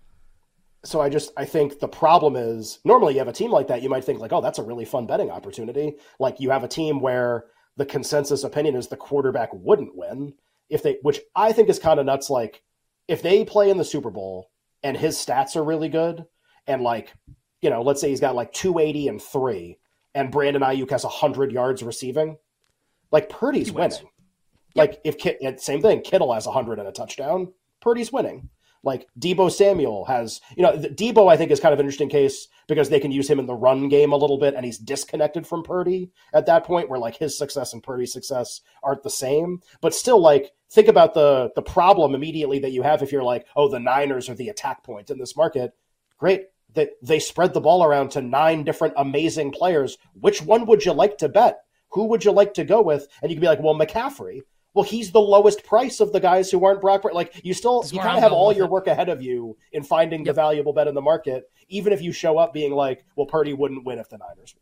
So 0.85 1.01
I 1.01 1.09
just 1.09 1.33
I 1.37 1.45
think 1.45 1.81
the 1.81 1.89
problem 1.89 2.37
is 2.37 2.79
normally 2.85 3.15
you 3.15 3.19
have 3.19 3.29
a 3.29 3.33
team 3.33 3.51
like 3.51 3.69
that, 3.69 3.83
you 3.83 3.89
might 3.89 4.05
think 4.05 4.21
like, 4.21 4.33
oh, 4.33 4.41
that's 4.41 4.59
a 4.59 4.63
really 4.63 4.85
fun 4.85 5.07
betting 5.07 5.31
opportunity. 5.31 5.97
Like 6.19 6.41
you 6.41 6.51
have 6.51 6.65
a 6.65 6.69
team 6.69 7.01
where 7.01 7.45
the 7.77 7.87
consensus 7.87 8.45
opinion 8.45 8.77
is 8.77 8.89
the 8.89 8.97
quarterback 8.97 9.51
wouldn't 9.53 9.97
win 9.97 10.35
if 10.71 10.83
they, 10.83 10.99
which 11.03 11.21
I 11.35 11.53
think 11.53 11.69
is 11.69 11.79
kind 11.79 12.01
of 12.01 12.07
nuts. 12.07 12.31
Like 12.31 12.63
if 13.09 13.23
they 13.23 13.45
play 13.45 13.71
in 13.71 13.79
the 13.79 13.85
Super 13.85 14.11
Bowl 14.11 14.51
and 14.83 14.97
his 14.97 15.17
stats 15.17 15.57
are 15.57 15.65
really 15.65 15.89
good, 15.89 16.25
and 16.67 16.83
like 16.83 17.13
you 17.63 17.71
know, 17.71 17.83
let's 17.83 18.01
say 18.01 18.11
he's 18.11 18.21
got 18.21 18.35
like 18.35 18.53
280 18.53 19.09
and 19.09 19.21
three, 19.23 19.79
and 20.15 20.31
Brandon 20.31 20.63
Aiyuk 20.63 20.91
has 20.91 21.05
100 21.05 21.53
yards 21.53 21.83
receiving, 21.83 22.37
like 23.11 23.29
Purdy's 23.29 23.73
winning. 23.73 24.09
Like 24.77 25.01
if 25.05 25.19
Kit, 25.19 25.61
same 25.61 25.83
thing, 25.83 26.03
Kittle 26.03 26.33
has 26.33 26.47
100 26.47 26.79
and 26.79 26.89
a 26.89 26.93
touchdown, 26.93 27.53
Purdy's 27.81 28.13
winning. 28.13 28.51
Like 28.83 29.09
Deebo 29.19 29.51
Samuel 29.51 30.05
has, 30.05 30.41
you 30.57 30.63
know, 30.63 30.77
Deebo 30.77 31.31
I 31.31 31.37
think 31.37 31.51
is 31.51 31.59
kind 31.59 31.73
of 31.73 31.81
an 31.81 31.87
interesting 31.87 32.09
case 32.09 32.47
because 32.69 32.89
they 32.89 33.01
can 33.01 33.11
use 33.11 33.29
him 33.29 33.41
in 33.41 33.47
the 33.47 33.55
run 33.55 33.89
game 33.89 34.13
a 34.13 34.17
little 34.17 34.39
bit, 34.39 34.55
and 34.55 34.65
he's 34.65 34.79
disconnected 34.79 35.45
from 35.45 35.65
Purdy 35.65 36.13
at 36.33 36.47
that 36.47 36.65
point, 36.65 36.89
where 36.89 36.99
like 36.99 37.17
his 37.17 37.37
success 37.37 37.73
and 37.73 37.83
Purdy's 37.83 38.13
success 38.13 38.61
aren't 38.85 39.03
the 39.03 39.11
same. 39.11 39.61
But 39.81 39.93
still, 39.93 40.21
like 40.21 40.53
think 40.71 40.87
about 40.87 41.15
the 41.15 41.51
the 41.57 41.63
problem 41.63 42.15
immediately 42.15 42.61
that 42.61 42.71
you 42.71 42.83
have 42.83 43.03
if 43.03 43.11
you're 43.11 43.25
like, 43.25 43.47
oh, 43.57 43.69
the 43.69 43.81
Niners 43.81 44.29
are 44.29 44.35
the 44.35 44.51
attack 44.51 44.85
point 44.85 45.11
in 45.11 45.19
this 45.19 45.37
market. 45.37 45.73
Great, 46.19 46.45
that 46.75 46.91
they 47.03 47.19
spread 47.19 47.55
the 47.55 47.61
ball 47.61 47.83
around 47.83 48.11
to 48.11 48.23
nine 48.23 48.63
different 48.63 48.95
amazing 48.97 49.51
players. 49.51 49.99
Which 50.15 50.43
one 50.43 50.65
would 50.67 50.85
you 50.85 50.93
like 50.93 51.19
to 51.19 51.29
bet? 51.29 51.59
Who 51.91 52.05
would 52.07 52.25
you 52.25 52.31
like 52.31 52.55
to 52.55 52.65
go 52.65 52.83
with? 52.83 53.09
And 53.21 53.31
you 53.31 53.37
can 53.37 53.41
be 53.41 53.49
like, 53.49 53.61
well, 53.61 53.75
McCaffrey 53.75 54.43
well, 54.77 54.85
he's 54.85 55.11
the 55.11 55.21
lowest 55.21 55.65
price 55.65 56.01
of 56.01 56.13
the 56.13 56.21
guys 56.21 56.51
who 56.51 56.63
aren't 56.63 56.83
Brock. 56.83 57.03
Like 57.05 57.41
you 57.43 57.55
still, 57.55 57.83
you 57.91 57.99
kind 57.99 58.19
of 58.19 58.23
have 58.23 58.33
all 58.33 58.53
your 58.53 58.67
it. 58.67 58.71
work 58.71 58.87
ahead 58.87 59.09
of 59.09 59.23
you 59.23 59.57
in 59.73 59.83
finding 59.83 60.21
yep. 60.21 60.27
the 60.27 60.33
valuable 60.35 60.75
bet 60.75 60.87
in 60.87 60.95
the 60.95 61.01
market, 61.01 61.51
even 61.71 61.95
if 61.95 62.03
you 62.03 62.13
show 62.13 62.37
up 62.37 62.53
being 62.53 62.73
like, 62.73 63.03
well, 63.17 63.27
Purdy 63.27 63.55
wouldn't 63.55 63.87
win 63.87 63.99
if 63.99 64.11
the 64.11 64.19
Niners. 64.19 64.55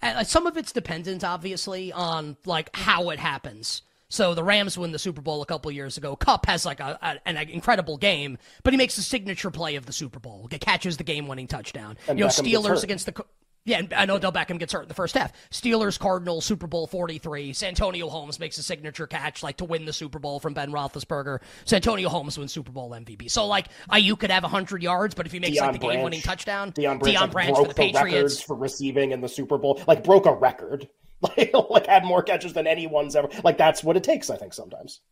And 0.00 0.18
uh, 0.18 0.24
some 0.24 0.46
of 0.46 0.56
it's 0.56 0.72
dependent, 0.72 1.22
obviously, 1.22 1.92
on 1.92 2.38
like 2.46 2.74
how 2.74 3.10
it 3.10 3.18
happens. 3.18 3.82
So 4.08 4.32
the 4.32 4.42
Rams 4.42 4.78
win 4.78 4.90
the 4.90 4.98
Super 4.98 5.20
Bowl 5.20 5.42
a 5.42 5.46
couple 5.46 5.70
years 5.70 5.98
ago. 5.98 6.16
Kupp 6.16 6.46
has 6.46 6.64
like 6.64 6.80
a, 6.80 6.98
a, 7.02 7.28
an 7.28 7.36
incredible 7.36 7.98
game, 7.98 8.38
but 8.62 8.72
he 8.72 8.78
makes 8.78 8.96
the 8.96 9.02
signature 9.02 9.50
play 9.50 9.76
of 9.76 9.84
the 9.84 9.92
Super 9.92 10.18
Bowl. 10.18 10.48
He 10.50 10.58
catches 10.58 10.96
the 10.96 11.04
game-winning 11.04 11.46
touchdown. 11.46 11.98
And 12.08 12.18
you 12.18 12.24
know, 12.24 12.28
Steelers 12.28 12.82
against 12.82 13.04
the 13.06 13.24
yeah, 13.64 13.78
and 13.78 13.92
I 13.94 14.06
know 14.06 14.18
Del 14.18 14.32
Beckham 14.32 14.58
gets 14.58 14.72
hurt 14.72 14.82
in 14.82 14.88
the 14.88 14.94
first 14.94 15.16
half. 15.16 15.32
Steelers, 15.50 15.98
Cardinals, 15.98 16.44
Super 16.44 16.66
Bowl 16.66 16.88
43. 16.88 17.52
Santonio 17.52 18.08
Holmes 18.08 18.40
makes 18.40 18.58
a 18.58 18.62
signature 18.62 19.06
catch, 19.06 19.42
like 19.42 19.58
to 19.58 19.64
win 19.64 19.84
the 19.84 19.92
Super 19.92 20.18
Bowl 20.18 20.40
from 20.40 20.52
Ben 20.52 20.72
Roethlisberger. 20.72 21.38
Santonio 21.64 22.08
Holmes 22.08 22.36
wins 22.36 22.52
Super 22.52 22.72
Bowl 22.72 22.90
MVP. 22.90 23.30
So, 23.30 23.46
like, 23.46 23.68
you 23.96 24.16
could 24.16 24.32
have 24.32 24.42
100 24.42 24.82
yards, 24.82 25.14
but 25.14 25.26
if 25.26 25.32
he 25.32 25.38
makes 25.38 25.58
Deion 25.58 25.60
like 25.60 25.80
the 25.80 25.88
game 25.88 26.02
winning 26.02 26.22
touchdown, 26.22 26.72
Deion 26.72 26.98
Branch, 26.98 27.02
Deion 27.02 27.20
like, 27.20 27.30
Branch 27.30 27.54
broke 27.54 27.66
for 27.68 27.68
the, 27.68 27.74
the 27.74 27.92
Patriots. 27.92 28.14
records 28.14 28.42
for 28.42 28.56
receiving 28.56 29.12
in 29.12 29.20
the 29.20 29.28
Super 29.28 29.58
Bowl, 29.58 29.80
like, 29.86 30.02
broke 30.02 30.26
a 30.26 30.34
record. 30.34 30.88
Like, 31.22 31.54
like, 31.70 31.86
had 31.86 32.04
more 32.04 32.20
catches 32.20 32.52
than 32.52 32.66
anyone's 32.66 33.14
ever. 33.14 33.28
Like, 33.44 33.56
that's 33.56 33.84
what 33.84 33.96
it 33.96 34.02
takes, 34.02 34.28
I 34.28 34.36
think, 34.36 34.52
sometimes. 34.52 35.02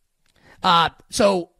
Uh, 0.61 0.89
so 1.09 1.51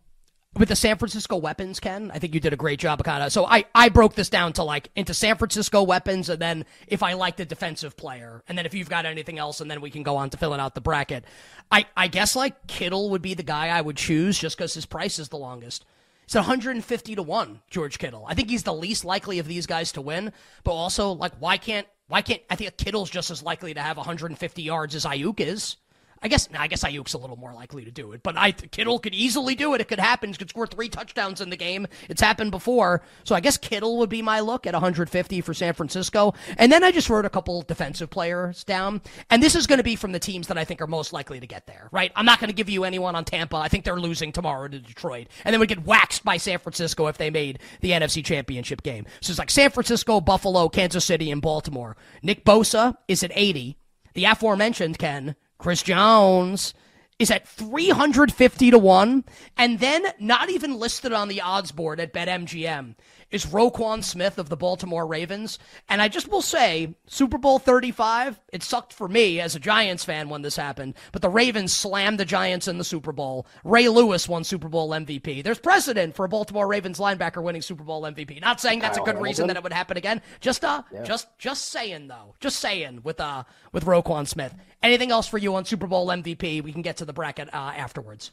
with 0.58 0.68
the 0.68 0.76
San 0.76 0.98
Francisco 0.98 1.38
weapons, 1.38 1.80
Ken, 1.80 2.12
I 2.14 2.20
think 2.20 2.34
you 2.34 2.42
did 2.42 2.52
a 2.52 2.58
great 2.58 2.80
job 2.80 3.00
of 3.00 3.06
kind 3.06 3.24
of. 3.24 3.32
So 3.32 3.46
I, 3.46 3.66
I 3.74 3.88
broke 3.88 4.16
this 4.16 4.30
down 4.30 4.52
to 4.54 4.64
like 4.64 4.90
into 4.96 5.14
San 5.14 5.38
Francisco 5.38 5.84
weapons, 5.84 6.30
and 6.30 6.42
then 6.42 6.66
if 6.88 7.04
I 7.04 7.14
like 7.14 7.38
the 7.38 7.46
defensive 7.46 7.96
player, 7.96 8.44
and 8.48 8.58
then 8.58 8.66
if 8.66 8.74
you've 8.74 8.90
got 8.90 9.06
anything 9.06 9.40
else, 9.40 9.62
and 9.62 9.72
then 9.72 9.80
we 9.80 9.90
can 9.90 10.04
go 10.04 10.18
on 10.18 10.30
to 10.32 10.38
filling 10.38 10.60
out 10.60 10.76
the 10.76 10.82
bracket. 10.82 11.24
I, 11.72 11.86
I 11.96 12.08
guess 12.08 12.36
like 12.36 12.68
Kittle 12.68 13.12
would 13.12 13.22
be 13.22 13.34
the 13.34 13.44
guy 13.44 13.70
I 13.70 13.80
would 13.80 13.96
choose 13.96 14.38
just 14.38 14.58
because 14.58 14.74
his 14.74 14.86
price 14.86 15.20
is 15.20 15.30
the 15.30 15.38
longest. 15.38 15.86
It's 16.26 16.36
150 16.36 17.16
to 17.16 17.24
one, 17.24 17.62
George 17.70 17.98
Kittle. 17.98 18.26
I 18.28 18.34
think 18.34 18.50
he's 18.50 18.64
the 18.64 18.74
least 18.74 19.06
likely 19.06 19.40
of 19.40 19.48
these 19.48 19.66
guys 19.66 19.94
to 19.94 20.02
win, 20.02 20.34
but 20.64 20.74
also 20.74 21.12
like 21.12 21.34
why 21.40 21.58
can't 21.58 21.88
why 22.08 22.22
can't 22.22 22.42
I 22.50 22.56
think 22.58 22.76
Kittle's 22.78 23.10
just 23.10 23.32
as 23.32 23.42
likely 23.42 23.74
to 23.74 23.82
have 23.82 23.98
150 23.98 24.62
yards 24.62 24.96
as 24.96 25.06
Aiyuk 25.06 25.40
is. 25.40 25.78
I 26.24 26.28
guess 26.28 26.48
I 26.58 26.68
guess 26.68 26.84
Aiyuk's 26.84 27.14
a 27.14 27.18
little 27.18 27.36
more 27.36 27.54
likely 27.54 27.84
to 27.86 27.92
do 27.92 28.12
it, 28.12 28.22
but 28.22 28.38
I 28.38 28.52
Kittle 28.52 29.00
could 29.00 29.16
easily 29.16 29.56
do 29.56 29.74
it. 29.74 29.82
It 29.82 29.88
could 29.88 30.00
happen. 30.00 30.30
He 30.30 30.36
could 30.36 30.50
score 30.50 30.68
three 30.68 30.88
touchdowns 30.88 31.42
in 31.42 31.50
the 31.50 31.58
game. 31.58 31.88
It's 32.10 32.22
happened 32.22 32.52
before, 32.52 33.02
so 33.24 33.34
I 33.34 33.40
guess 33.40 33.58
Kittle 33.58 33.98
would 33.98 34.10
be 34.10 34.22
my 34.22 34.40
look 34.40 34.68
at 34.68 34.74
150 34.74 35.42
for 35.42 35.54
San 35.54 35.74
Francisco. 35.74 36.34
And 36.58 36.72
then 36.72 36.84
I 36.84 36.92
just 36.92 37.10
wrote 37.10 37.26
a 37.26 37.30
couple 37.30 37.64
defensive 37.64 38.12
players 38.12 38.64
down, 38.64 39.02
and 39.32 39.42
this 39.42 39.56
is 39.56 39.66
going 39.66 39.78
to 39.78 39.84
be 39.84 39.96
from 39.96 40.12
the 40.12 40.20
teams 40.20 40.48
that 40.48 40.58
I 40.58 40.66
think 40.66 40.82
are 40.82 40.88
most 40.88 41.12
likely 41.12 41.40
to 41.40 41.48
get 41.48 41.66
there. 41.66 41.90
Right? 41.92 42.12
I'm 42.16 42.26
not 42.26 42.40
going 42.40 42.50
to 42.50 42.56
give 42.56 42.70
you 42.70 42.84
anyone 42.84 43.16
on 43.16 43.26
Tampa. 43.26 43.58
I 43.58 43.68
think 43.68 43.84
they're 43.84 44.00
losing 44.00 44.32
tomorrow 44.32 44.68
to 44.68 44.80
Detroit, 44.80 45.28
and 45.44 45.54
then 45.54 45.60
we 45.60 45.68
get 45.68 45.86
waxed 45.86 46.24
by 46.24 46.38
San 46.38 46.60
Francisco 46.60 47.08
if 47.08 47.18
they 47.18 47.32
made 47.32 47.60
the 47.82 47.92
NFC 47.92 48.24
Championship 48.24 48.84
game. 48.84 49.08
So 49.22 49.32
it's 49.32 49.40
like 49.40 49.50
San 49.50 49.72
Francisco, 49.72 50.22
Buffalo, 50.22 50.70
Kansas 50.70 51.06
City, 51.06 51.32
and 51.32 51.42
Baltimore. 51.42 51.98
Nick 52.22 52.46
Bosa 52.46 52.96
is 53.08 53.24
at 53.24 53.32
80. 53.34 53.78
The 54.14 54.26
aforementioned 54.26 54.98
Ken 54.98 55.36
Chris 55.62 55.84
Jones 55.84 56.74
is 57.20 57.30
at 57.30 57.48
350 57.48 58.72
to 58.72 58.80
1 58.80 59.24
and 59.58 59.80
then 59.80 60.08
not 60.20 60.50
even 60.50 60.80
listed 60.80 61.14
on 61.14 61.28
the 61.28 61.40
odds 61.40 61.72
board 61.72 62.00
at 62.00 62.12
BetMGM 62.12 62.96
is 63.32 63.46
Roquan 63.46 64.04
Smith 64.04 64.38
of 64.38 64.50
the 64.50 64.58
Baltimore 64.58 65.08
Ravens. 65.08 65.58
And 65.90 66.02
I 66.02 66.08
just 66.08 66.30
will 66.30 66.42
say, 66.42 66.96
Super 67.08 67.38
Bowl 67.38 67.60
35, 67.60 68.40
it 68.52 68.64
sucked 68.64 68.94
for 68.94 69.08
me 69.08 69.40
as 69.40 69.56
a 69.56 69.60
Giants 69.60 70.04
fan 70.04 70.30
when 70.30 70.42
this 70.42 70.56
happened, 70.56 70.96
but 71.12 71.22
the 71.22 71.30
Ravens 71.30 71.74
slammed 71.74 72.20
the 72.20 72.26
Giants 72.26 72.68
in 72.68 72.78
the 72.78 72.84
Super 72.84 73.12
Bowl. 73.12 73.48
Ray 73.64 73.88
Lewis 73.88 74.28
won 74.28 74.44
Super 74.44 74.70
Bowl 74.70 74.90
MVP. 74.90 75.44
There's 75.44 75.60
precedent 75.60 76.16
for 76.16 76.26
a 76.26 76.30
Baltimore 76.30 76.68
Ravens 76.68 77.00
linebacker 77.00 77.42
winning 77.42 77.62
Super 77.62 77.84
Bowl 77.84 78.04
MVP. 78.04 78.42
Not 78.42 78.60
saying 78.60 78.80
that's 78.80 78.98
a 78.98 79.02
good 79.02 79.22
reason 79.22 79.48
that 79.48 79.58
it 79.58 79.64
would 79.64 79.74
happen 79.74 79.98
again. 79.98 80.22
Just 80.40 80.64
uh 80.64 80.84
yeah. 80.92 81.04
just 81.04 81.28
just 81.38 81.70
saying 81.70 82.08
though. 82.08 82.36
Just 82.40 82.60
saying 82.60 83.02
with 83.04 83.20
uh 83.20 83.44
with 83.72 83.86
Roquan 83.86 84.28
Smith. 84.28 84.54
Anything 84.84 85.12
else 85.12 85.28
for 85.28 85.38
you 85.38 85.56
on 85.56 85.66
Super 85.66 85.88
Bowl 85.88 86.08
MVP? 86.08 86.64
We 86.64 86.72
can 86.72 86.82
get 86.82 86.98
to 86.98 87.06
the 87.06 87.14
bracket 87.14 87.54
uh, 87.54 87.74
afterwards. 87.76 88.32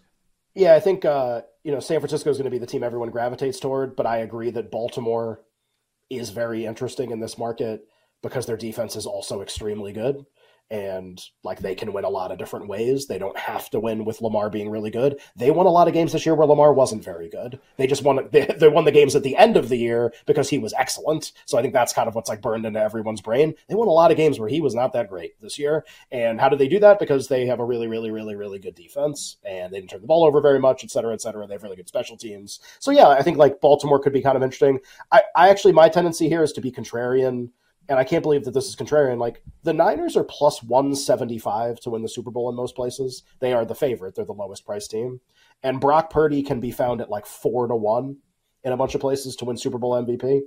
Yeah, 0.58 0.74
I 0.74 0.80
think 0.80 1.04
uh, 1.04 1.42
you 1.62 1.70
know 1.70 1.78
San 1.78 2.00
Francisco 2.00 2.30
is 2.30 2.36
going 2.36 2.46
to 2.46 2.50
be 2.50 2.58
the 2.58 2.66
team 2.66 2.82
everyone 2.82 3.10
gravitates 3.10 3.60
toward, 3.60 3.94
but 3.94 4.06
I 4.06 4.18
agree 4.18 4.50
that 4.50 4.72
Baltimore 4.72 5.40
is 6.10 6.30
very 6.30 6.66
interesting 6.66 7.12
in 7.12 7.20
this 7.20 7.38
market 7.38 7.82
because 8.24 8.46
their 8.46 8.56
defense 8.56 8.96
is 8.96 9.06
also 9.06 9.40
extremely 9.40 9.92
good 9.92 10.26
and 10.70 11.22
like 11.42 11.60
they 11.60 11.74
can 11.74 11.92
win 11.92 12.04
a 12.04 12.10
lot 12.10 12.30
of 12.30 12.38
different 12.38 12.68
ways. 12.68 13.06
They 13.06 13.18
don't 13.18 13.38
have 13.38 13.70
to 13.70 13.80
win 13.80 14.04
with 14.04 14.20
Lamar 14.20 14.50
being 14.50 14.68
really 14.68 14.90
good. 14.90 15.20
They 15.36 15.50
won 15.50 15.66
a 15.66 15.70
lot 15.70 15.88
of 15.88 15.94
games 15.94 16.12
this 16.12 16.26
year 16.26 16.34
where 16.34 16.46
Lamar 16.46 16.72
wasn't 16.72 17.04
very 17.04 17.28
good. 17.28 17.58
They 17.76 17.86
just 17.86 18.02
won 18.02 18.28
they, 18.32 18.44
they 18.44 18.68
won 18.68 18.84
the 18.84 18.92
games 18.92 19.16
at 19.16 19.22
the 19.22 19.36
end 19.36 19.56
of 19.56 19.68
the 19.68 19.76
year 19.76 20.12
because 20.26 20.48
he 20.48 20.58
was 20.58 20.74
excellent. 20.74 21.32
So 21.46 21.58
I 21.58 21.62
think 21.62 21.72
that's 21.72 21.92
kind 21.92 22.08
of 22.08 22.14
what's 22.14 22.28
like 22.28 22.42
burned 22.42 22.66
into 22.66 22.80
everyone's 22.80 23.20
brain. 23.20 23.54
They 23.68 23.74
won 23.74 23.88
a 23.88 23.92
lot 23.92 24.10
of 24.10 24.16
games 24.16 24.38
where 24.38 24.48
he 24.48 24.60
was 24.60 24.74
not 24.74 24.92
that 24.92 25.08
great 25.08 25.40
this 25.40 25.58
year. 25.58 25.84
And 26.10 26.40
how 26.40 26.48
did 26.48 26.58
they 26.58 26.68
do 26.68 26.80
that? 26.80 26.98
Because 26.98 27.28
they 27.28 27.46
have 27.46 27.60
a 27.60 27.64
really, 27.64 27.86
really, 27.86 28.10
really, 28.10 28.34
really 28.34 28.58
good 28.58 28.74
defense 28.74 29.36
and 29.44 29.72
they 29.72 29.78
didn't 29.78 29.90
turn 29.90 30.02
the 30.02 30.06
ball 30.06 30.24
over 30.24 30.40
very 30.40 30.60
much, 30.60 30.84
et 30.84 30.90
cetera, 30.90 31.14
et 31.14 31.22
cetera. 31.22 31.46
They 31.46 31.54
have 31.54 31.62
really 31.62 31.76
good 31.76 31.88
special 31.88 32.16
teams. 32.16 32.60
So 32.78 32.90
yeah, 32.90 33.08
I 33.08 33.22
think 33.22 33.38
like 33.38 33.60
Baltimore 33.60 34.00
could 34.00 34.12
be 34.12 34.22
kind 34.22 34.36
of 34.36 34.42
interesting. 34.42 34.80
I, 35.10 35.22
I 35.34 35.48
actually 35.48 35.72
my 35.72 35.88
tendency 35.88 36.28
here 36.28 36.42
is 36.42 36.52
to 36.52 36.60
be 36.60 36.70
contrarian 36.70 37.50
and 37.88 37.98
I 37.98 38.04
can't 38.04 38.22
believe 38.22 38.44
that 38.44 38.52
this 38.52 38.68
is 38.68 38.76
contrarian. 38.76 39.18
Like 39.18 39.42
the 39.62 39.72
Niners 39.72 40.16
are 40.16 40.24
plus 40.24 40.62
175 40.62 41.80
to 41.80 41.90
win 41.90 42.02
the 42.02 42.08
Super 42.08 42.30
Bowl 42.30 42.50
in 42.50 42.56
most 42.56 42.76
places. 42.76 43.22
They 43.40 43.52
are 43.52 43.64
the 43.64 43.74
favorite. 43.74 44.14
They're 44.14 44.24
the 44.24 44.32
lowest 44.32 44.66
priced 44.66 44.90
team. 44.90 45.20
And 45.62 45.80
Brock 45.80 46.10
Purdy 46.10 46.42
can 46.42 46.60
be 46.60 46.70
found 46.70 47.00
at 47.00 47.10
like 47.10 47.26
four 47.26 47.66
to 47.66 47.74
one 47.74 48.18
in 48.62 48.72
a 48.72 48.76
bunch 48.76 48.94
of 48.94 49.00
places 49.00 49.36
to 49.36 49.44
win 49.44 49.56
Super 49.56 49.78
Bowl 49.78 49.92
MVP. 49.92 50.40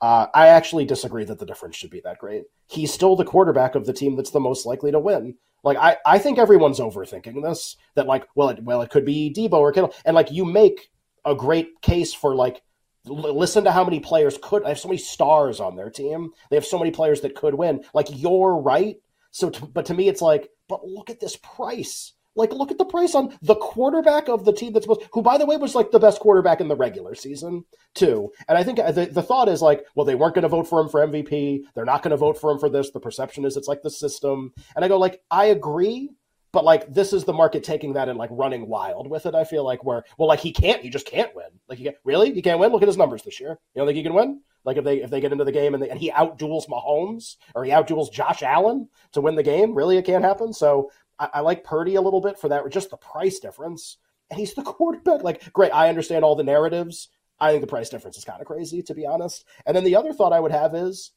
Uh, 0.00 0.26
I 0.34 0.48
actually 0.48 0.84
disagree 0.84 1.24
that 1.24 1.38
the 1.38 1.46
difference 1.46 1.76
should 1.76 1.90
be 1.90 2.00
that 2.04 2.18
great. 2.18 2.44
He's 2.68 2.92
still 2.92 3.16
the 3.16 3.24
quarterback 3.24 3.74
of 3.74 3.86
the 3.86 3.92
team 3.92 4.16
that's 4.16 4.30
the 4.30 4.40
most 4.40 4.66
likely 4.66 4.92
to 4.92 5.00
win. 5.00 5.36
Like 5.62 5.78
I, 5.78 5.96
I 6.04 6.18
think 6.18 6.38
everyone's 6.38 6.80
overthinking 6.80 7.42
this. 7.42 7.76
That 7.94 8.06
like, 8.06 8.26
well, 8.34 8.50
it, 8.50 8.62
well, 8.62 8.82
it 8.82 8.90
could 8.90 9.04
be 9.04 9.32
Deebo 9.34 9.54
or 9.54 9.72
Kittle, 9.72 9.94
and 10.04 10.14
like 10.14 10.30
you 10.30 10.44
make 10.44 10.90
a 11.24 11.34
great 11.34 11.80
case 11.80 12.12
for 12.12 12.34
like 12.34 12.62
listen 13.06 13.64
to 13.64 13.72
how 13.72 13.84
many 13.84 14.00
players 14.00 14.38
could. 14.42 14.64
I 14.64 14.68
have 14.68 14.78
so 14.78 14.88
many 14.88 14.98
stars 14.98 15.60
on 15.60 15.76
their 15.76 15.90
team. 15.90 16.30
They 16.50 16.56
have 16.56 16.64
so 16.64 16.78
many 16.78 16.90
players 16.90 17.20
that 17.22 17.34
could 17.34 17.54
win. 17.54 17.84
Like 17.92 18.06
you're 18.10 18.56
right. 18.56 18.96
So, 19.30 19.50
to, 19.50 19.66
but 19.66 19.86
to 19.86 19.94
me, 19.94 20.08
it's 20.08 20.22
like, 20.22 20.48
but 20.68 20.86
look 20.86 21.10
at 21.10 21.20
this 21.20 21.36
price. 21.36 22.12
Like, 22.36 22.52
look 22.52 22.70
at 22.70 22.78
the 22.78 22.84
price 22.84 23.14
on 23.14 23.36
the 23.42 23.54
quarterback 23.54 24.28
of 24.28 24.44
the 24.44 24.52
team 24.52 24.72
that's 24.72 24.86
supposed, 24.86 25.08
who, 25.12 25.22
by 25.22 25.38
the 25.38 25.46
way, 25.46 25.56
was 25.56 25.74
like 25.74 25.92
the 25.92 26.00
best 26.00 26.20
quarterback 26.20 26.60
in 26.60 26.66
the 26.66 26.76
regular 26.76 27.14
season, 27.14 27.64
too. 27.94 28.32
And 28.48 28.58
I 28.58 28.64
think 28.64 28.80
uh, 28.80 28.90
the, 28.90 29.06
the 29.06 29.22
thought 29.22 29.48
is 29.48 29.62
like, 29.62 29.84
well, 29.94 30.04
they 30.04 30.16
weren't 30.16 30.34
going 30.34 30.42
to 30.42 30.48
vote 30.48 30.66
for 30.66 30.80
him 30.80 30.88
for 30.88 31.06
MVP. 31.06 31.60
They're 31.74 31.84
not 31.84 32.02
going 32.02 32.10
to 32.10 32.16
vote 32.16 32.40
for 32.40 32.50
him 32.50 32.58
for 32.58 32.68
this. 32.68 32.90
The 32.90 32.98
perception 32.98 33.44
is 33.44 33.56
it's 33.56 33.68
like 33.68 33.82
the 33.82 33.90
system. 33.90 34.52
And 34.74 34.84
I 34.84 34.88
go, 34.88 34.98
like, 34.98 35.20
I 35.30 35.46
agree, 35.46 36.10
but 36.54 36.64
like 36.64 36.94
this 36.94 37.12
is 37.12 37.24
the 37.24 37.32
market 37.32 37.64
taking 37.64 37.94
that 37.94 38.08
and 38.08 38.16
like 38.16 38.30
running 38.32 38.68
wild 38.68 39.10
with 39.10 39.26
it. 39.26 39.34
I 39.34 39.42
feel 39.42 39.64
like 39.64 39.84
where 39.84 40.04
well, 40.16 40.28
like 40.28 40.38
he 40.38 40.52
can't, 40.52 40.80
he 40.80 40.88
just 40.88 41.04
can't 41.04 41.34
win. 41.34 41.48
Like 41.68 41.78
he 41.78 41.84
can't, 41.84 41.96
really, 42.04 42.32
he 42.32 42.40
can't 42.40 42.60
win. 42.60 42.70
Look 42.70 42.82
at 42.82 42.88
his 42.88 42.96
numbers 42.96 43.22
this 43.22 43.40
year. 43.40 43.50
You 43.50 43.80
don't 43.80 43.86
think 43.86 43.96
he 43.96 44.04
can 44.04 44.14
win? 44.14 44.40
Like 44.64 44.76
if 44.76 44.84
they 44.84 45.02
if 45.02 45.10
they 45.10 45.20
get 45.20 45.32
into 45.32 45.44
the 45.44 45.52
game 45.52 45.74
and, 45.74 45.82
they, 45.82 45.90
and 45.90 45.98
he 45.98 46.12
outduels 46.12 46.68
Mahomes 46.68 47.36
or 47.56 47.64
he 47.64 47.72
outduels 47.72 48.12
Josh 48.12 48.44
Allen 48.44 48.88
to 49.12 49.20
win 49.20 49.34
the 49.34 49.42
game, 49.42 49.74
really 49.74 49.98
it 49.98 50.06
can't 50.06 50.24
happen. 50.24 50.52
So 50.52 50.92
I, 51.18 51.28
I 51.34 51.40
like 51.40 51.64
Purdy 51.64 51.96
a 51.96 52.00
little 52.00 52.20
bit 52.20 52.38
for 52.38 52.48
that, 52.48 52.62
just 52.70 52.90
the 52.90 52.96
price 52.96 53.40
difference. 53.40 53.98
And 54.30 54.38
he's 54.38 54.54
the 54.54 54.62
quarterback. 54.62 55.24
Like 55.24 55.52
great, 55.52 55.72
I 55.74 55.88
understand 55.88 56.24
all 56.24 56.36
the 56.36 56.44
narratives. 56.44 57.08
I 57.40 57.50
think 57.50 57.62
the 57.62 57.66
price 57.66 57.88
difference 57.88 58.16
is 58.16 58.24
kind 58.24 58.40
of 58.40 58.46
crazy 58.46 58.80
to 58.82 58.94
be 58.94 59.06
honest. 59.06 59.44
And 59.66 59.76
then 59.76 59.82
the 59.82 59.96
other 59.96 60.12
thought 60.12 60.32
I 60.32 60.40
would 60.40 60.52
have 60.52 60.72
is, 60.76 61.10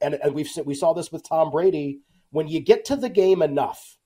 and 0.00 0.14
and 0.14 0.34
we've 0.34 0.48
we 0.64 0.74
saw 0.74 0.94
this 0.94 1.12
with 1.12 1.28
Tom 1.28 1.50
Brady. 1.50 2.00
When 2.30 2.48
you 2.48 2.60
get 2.60 2.86
to 2.86 2.96
the 2.96 3.10
game 3.10 3.42
enough 3.42 3.98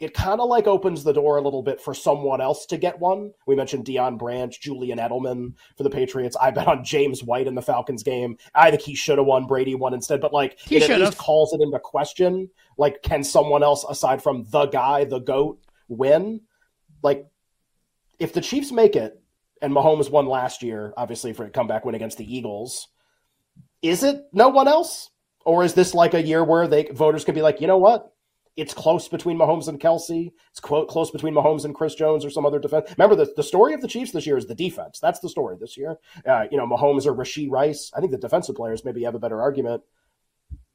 it 0.00 0.14
kind 0.14 0.40
of 0.40 0.48
like 0.48 0.66
opens 0.68 1.02
the 1.02 1.12
door 1.12 1.38
a 1.38 1.42
little 1.42 1.62
bit 1.62 1.80
for 1.80 1.92
someone 1.92 2.40
else 2.40 2.66
to 2.66 2.76
get 2.76 3.00
one. 3.00 3.32
We 3.46 3.56
mentioned 3.56 3.84
Deion 3.84 4.16
Branch, 4.16 4.58
Julian 4.60 4.98
Edelman 4.98 5.54
for 5.76 5.82
the 5.82 5.90
Patriots. 5.90 6.36
I 6.40 6.52
bet 6.52 6.68
on 6.68 6.84
James 6.84 7.24
White 7.24 7.48
in 7.48 7.56
the 7.56 7.62
Falcons 7.62 8.04
game. 8.04 8.38
I 8.54 8.70
think 8.70 8.82
he 8.82 8.94
should 8.94 9.18
have 9.18 9.26
won. 9.26 9.46
Brady 9.46 9.74
won 9.74 9.94
instead, 9.94 10.20
but 10.20 10.32
like 10.32 10.58
he 10.60 10.76
it 10.76 10.88
at 10.88 11.00
least 11.00 11.18
calls 11.18 11.52
it 11.52 11.60
into 11.60 11.80
question. 11.80 12.48
Like, 12.76 13.02
can 13.02 13.24
someone 13.24 13.64
else 13.64 13.84
aside 13.88 14.22
from 14.22 14.44
the 14.50 14.66
guy, 14.66 15.04
the 15.04 15.18
goat, 15.18 15.60
win? 15.88 16.42
Like, 17.02 17.26
if 18.20 18.32
the 18.32 18.40
Chiefs 18.40 18.70
make 18.70 18.94
it, 18.94 19.20
and 19.60 19.72
Mahomes 19.72 20.10
won 20.10 20.26
last 20.26 20.62
year, 20.62 20.94
obviously 20.96 21.32
for 21.32 21.44
a 21.44 21.50
comeback 21.50 21.84
win 21.84 21.96
against 21.96 22.18
the 22.18 22.36
Eagles, 22.36 22.86
is 23.82 24.04
it 24.04 24.22
no 24.32 24.48
one 24.48 24.68
else? 24.68 25.10
Or 25.44 25.64
is 25.64 25.74
this 25.74 25.94
like 25.94 26.14
a 26.14 26.22
year 26.22 26.44
where 26.44 26.68
they 26.68 26.84
voters 26.92 27.24
could 27.24 27.34
be 27.34 27.42
like, 27.42 27.60
you 27.60 27.66
know 27.66 27.78
what? 27.78 28.12
It's 28.58 28.74
close 28.74 29.06
between 29.06 29.38
Mahomes 29.38 29.68
and 29.68 29.78
Kelce. 29.78 30.32
It's 30.50 30.58
quote 30.58 30.88
close 30.88 31.12
between 31.12 31.32
Mahomes 31.32 31.64
and 31.64 31.72
Chris 31.72 31.94
Jones 31.94 32.24
or 32.24 32.30
some 32.30 32.44
other 32.44 32.58
defense. 32.58 32.92
Remember, 32.98 33.14
the, 33.14 33.32
the 33.36 33.42
story 33.44 33.72
of 33.72 33.80
the 33.80 33.86
Chiefs 33.86 34.10
this 34.10 34.26
year 34.26 34.36
is 34.36 34.46
the 34.46 34.54
defense. 34.54 34.98
That's 34.98 35.20
the 35.20 35.28
story 35.28 35.56
this 35.60 35.76
year. 35.76 35.96
Uh, 36.26 36.46
you 36.50 36.58
know, 36.58 36.66
Mahomes 36.66 37.06
or 37.06 37.14
Rashee 37.14 37.48
Rice. 37.48 37.92
I 37.96 38.00
think 38.00 38.10
the 38.10 38.18
defensive 38.18 38.56
players 38.56 38.84
maybe 38.84 39.04
have 39.04 39.14
a 39.14 39.20
better 39.20 39.40
argument. 39.40 39.84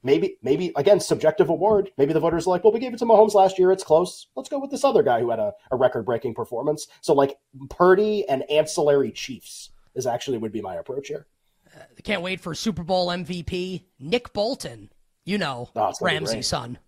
Maybe, 0.02 0.38
maybe 0.42 0.72
again, 0.78 1.02
subjective 1.02 1.50
award. 1.50 1.92
Maybe 1.98 2.14
the 2.14 2.22
voters 2.22 2.48
are 2.48 2.52
like, 2.52 2.64
well, 2.64 2.72
we 2.72 2.80
gave 2.80 2.94
it 2.94 3.00
to 3.00 3.06
Mahomes 3.06 3.34
last 3.34 3.60
year. 3.60 3.74
It's 3.74 3.84
close. 3.84 4.28
Let's 4.38 4.48
go 4.48 4.60
with 4.60 4.72
this 4.72 4.86
other 4.86 5.04
guy 5.04 5.20
who 5.20 5.30
had 5.30 5.40
a, 5.40 5.52
a 5.70 5.76
record 5.76 6.06
breaking 6.06 6.36
performance. 6.36 6.88
So, 7.02 7.14
like, 7.14 7.38
Purdy 7.70 8.28
and 8.30 8.50
ancillary 8.50 9.12
Chiefs 9.12 9.72
is 9.94 10.08
actually 10.08 10.38
would 10.38 10.54
be 10.54 10.62
my 10.62 10.76
approach 10.76 11.10
here. 11.10 11.28
Uh, 11.76 11.84
can't 12.02 12.22
wait 12.22 12.40
for 12.40 12.56
Super 12.56 12.84
Bowl 12.84 13.08
MVP 13.08 13.84
Nick 14.00 14.32
Bolton. 14.32 14.90
You 15.26 15.38
know, 15.38 15.70
oh, 15.76 15.92
Ramsey's 16.02 16.48
son. 16.48 16.80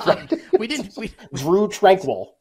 Um, 0.00 0.28
we 0.58 0.66
didn't. 0.66 0.96
We, 0.96 1.08
Drue 1.34 1.68
Tranquill. 1.68 2.32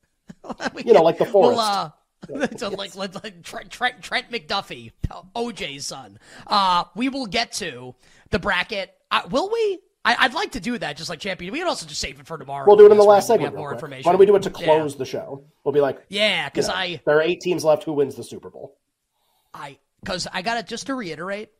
you 0.85 0.93
know, 0.93 1.01
like 1.01 1.17
the 1.17 1.25
forest. 1.25 1.57
Well, 1.57 1.95
uh, 2.39 2.47
so 2.57 2.69
like, 2.69 2.95
like, 2.95 3.23
like 3.23 3.43
Trent, 3.43 3.69
Trent, 3.69 4.01
Trent, 4.01 4.31
McDuffie, 4.31 4.91
OJ's 5.35 5.85
son. 5.85 6.19
Uh, 6.45 6.85
we 6.95 7.09
will 7.09 7.27
get 7.27 7.51
to 7.53 7.95
the 8.31 8.39
bracket. 8.39 8.93
Uh, 9.11 9.21
will 9.29 9.49
we? 9.51 9.79
I, 10.03 10.27
would 10.27 10.35
like 10.35 10.51
to 10.53 10.61
do 10.61 10.77
that, 10.77 10.95
just 10.95 11.09
like 11.09 11.19
champion. 11.19 11.51
We 11.51 11.59
can 11.59 11.67
also 11.67 11.85
just 11.85 11.99
save 11.99 12.17
it 12.17 12.27
for 12.27 12.37
tomorrow. 12.37 12.65
We'll 12.65 12.77
do 12.77 12.85
it 12.85 12.91
in 12.91 12.97
the 12.97 13.03
last 13.03 13.27
segment. 13.27 13.55
more 13.55 13.73
information. 13.73 14.05
Why 14.05 14.13
don't 14.13 14.19
we 14.19 14.25
do 14.25 14.37
it 14.37 14.43
to 14.43 14.49
close 14.49 14.93
yeah. 14.93 14.99
the 14.99 15.05
show? 15.05 15.43
We'll 15.65 15.73
be 15.73 15.81
like, 15.81 16.01
yeah, 16.07 16.47
because 16.47 16.67
you 16.67 16.73
know, 16.73 16.79
I 16.79 17.01
there 17.05 17.17
are 17.17 17.21
eight 17.21 17.41
teams 17.41 17.65
left. 17.65 17.83
Who 17.83 17.91
wins 17.91 18.15
the 18.15 18.23
Super 18.23 18.49
Bowl? 18.49 18.77
I 19.53 19.77
because 20.01 20.25
I 20.31 20.43
got 20.43 20.57
it. 20.59 20.67
Just 20.67 20.87
to 20.87 20.95
reiterate, 20.95 21.51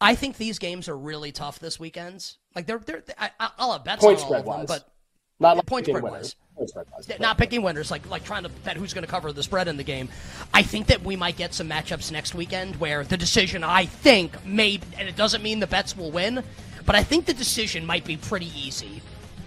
I 0.00 0.14
think 0.14 0.36
these 0.36 0.58
games 0.58 0.88
are 0.88 0.96
really 0.96 1.32
tough 1.32 1.58
this 1.58 1.80
weekend. 1.80 2.34
Like 2.54 2.66
they're 2.66 2.78
they're 2.78 3.02
I, 3.18 3.50
will 3.58 3.72
have 3.72 3.84
bets 3.84 4.04
Point 4.04 4.20
on 4.20 4.24
all 4.26 4.38
of 4.38 4.44
them, 4.44 4.66
but 4.66 4.91
Not 5.40 5.56
like 5.56 5.66
point 5.66 5.86
picking 5.86 5.98
spread 5.98 6.12
winners. 6.12 6.36
wise. 6.36 6.56
Point 6.56 6.70
spread 6.70 6.86
wise. 6.92 7.18
Not 7.20 7.38
picking 7.38 7.62
winners, 7.62 7.90
like 7.90 8.08
like 8.08 8.24
trying 8.24 8.44
to 8.44 8.48
bet 8.48 8.76
who's 8.76 8.94
going 8.94 9.04
to 9.04 9.10
cover 9.10 9.32
the 9.32 9.42
spread 9.42 9.68
in 9.68 9.76
the 9.76 9.84
game. 9.84 10.08
I 10.54 10.62
think 10.62 10.86
that 10.86 11.02
we 11.02 11.16
might 11.16 11.36
get 11.36 11.54
some 11.54 11.68
matchups 11.68 12.12
next 12.12 12.34
weekend 12.34 12.76
where 12.76 13.04
the 13.04 13.16
decision, 13.16 13.64
I 13.64 13.86
think, 13.86 14.44
may, 14.44 14.80
and 14.98 15.08
it 15.08 15.16
doesn't 15.16 15.42
mean 15.42 15.60
the 15.60 15.66
bets 15.66 15.96
will 15.96 16.10
win, 16.10 16.44
but 16.86 16.94
I 16.94 17.02
think 17.02 17.26
the 17.26 17.34
decision 17.34 17.84
might 17.86 18.04
be 18.04 18.16
pretty 18.16 18.50
easy 18.56 19.02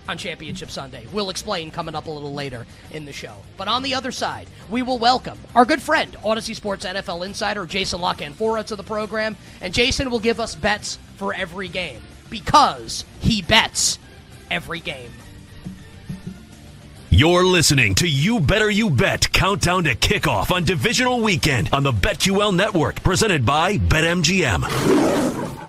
on 0.08 0.18
Championship 0.18 0.70
Sunday. 0.70 1.08
We'll 1.12 1.30
explain 1.30 1.72
coming 1.72 1.96
up 1.96 2.08
a 2.08 2.12
little 2.12 2.34
later 2.34 2.66
in 2.92 3.06
the 3.06 3.14
show. 3.14 3.38
But 3.58 3.68
on 3.68 3.82
the 3.82 3.96
other 3.96 4.12
side, 4.12 4.48
we 4.70 4.84
will 4.84 5.00
welcome 5.00 5.38
our 5.56 5.66
good 5.66 5.82
friend, 5.82 6.12
Audacy 6.24 6.56
Sports 6.56 6.86
NFL 6.86 7.26
insider 7.26 7.66
Jason 7.66 8.02
La 8.02 8.14
Canfora 8.14 8.64
to 8.66 8.76
the 8.76 8.84
program, 8.84 9.36
and 9.62 9.74
Jason 9.74 10.12
will 10.12 10.20
give 10.20 10.40
us 10.40 10.56
bets 10.56 11.00
for 11.16 11.34
every 11.34 11.68
game 11.68 12.02
because 12.30 13.06
he 13.20 13.42
bets 13.42 13.98
every 14.52 14.80
game. 14.80 15.12
You're 17.18 17.46
listening 17.46 17.96
to 17.96 18.10
You 18.10 18.42
Better 18.42 18.70
You 18.70 18.90
Bet 18.90 19.32
Countdown 19.32 19.86
to 19.86 19.96
Kickoff 19.96 20.52
on 20.52 20.66
Divisional 20.66 21.22
Weekend 21.22 21.70
on 21.72 21.82
the 21.82 21.94
BetQL 21.94 22.54
Network, 22.54 23.02
presented 23.04 23.46
by 23.46 23.78
BetMGM. 23.78 25.65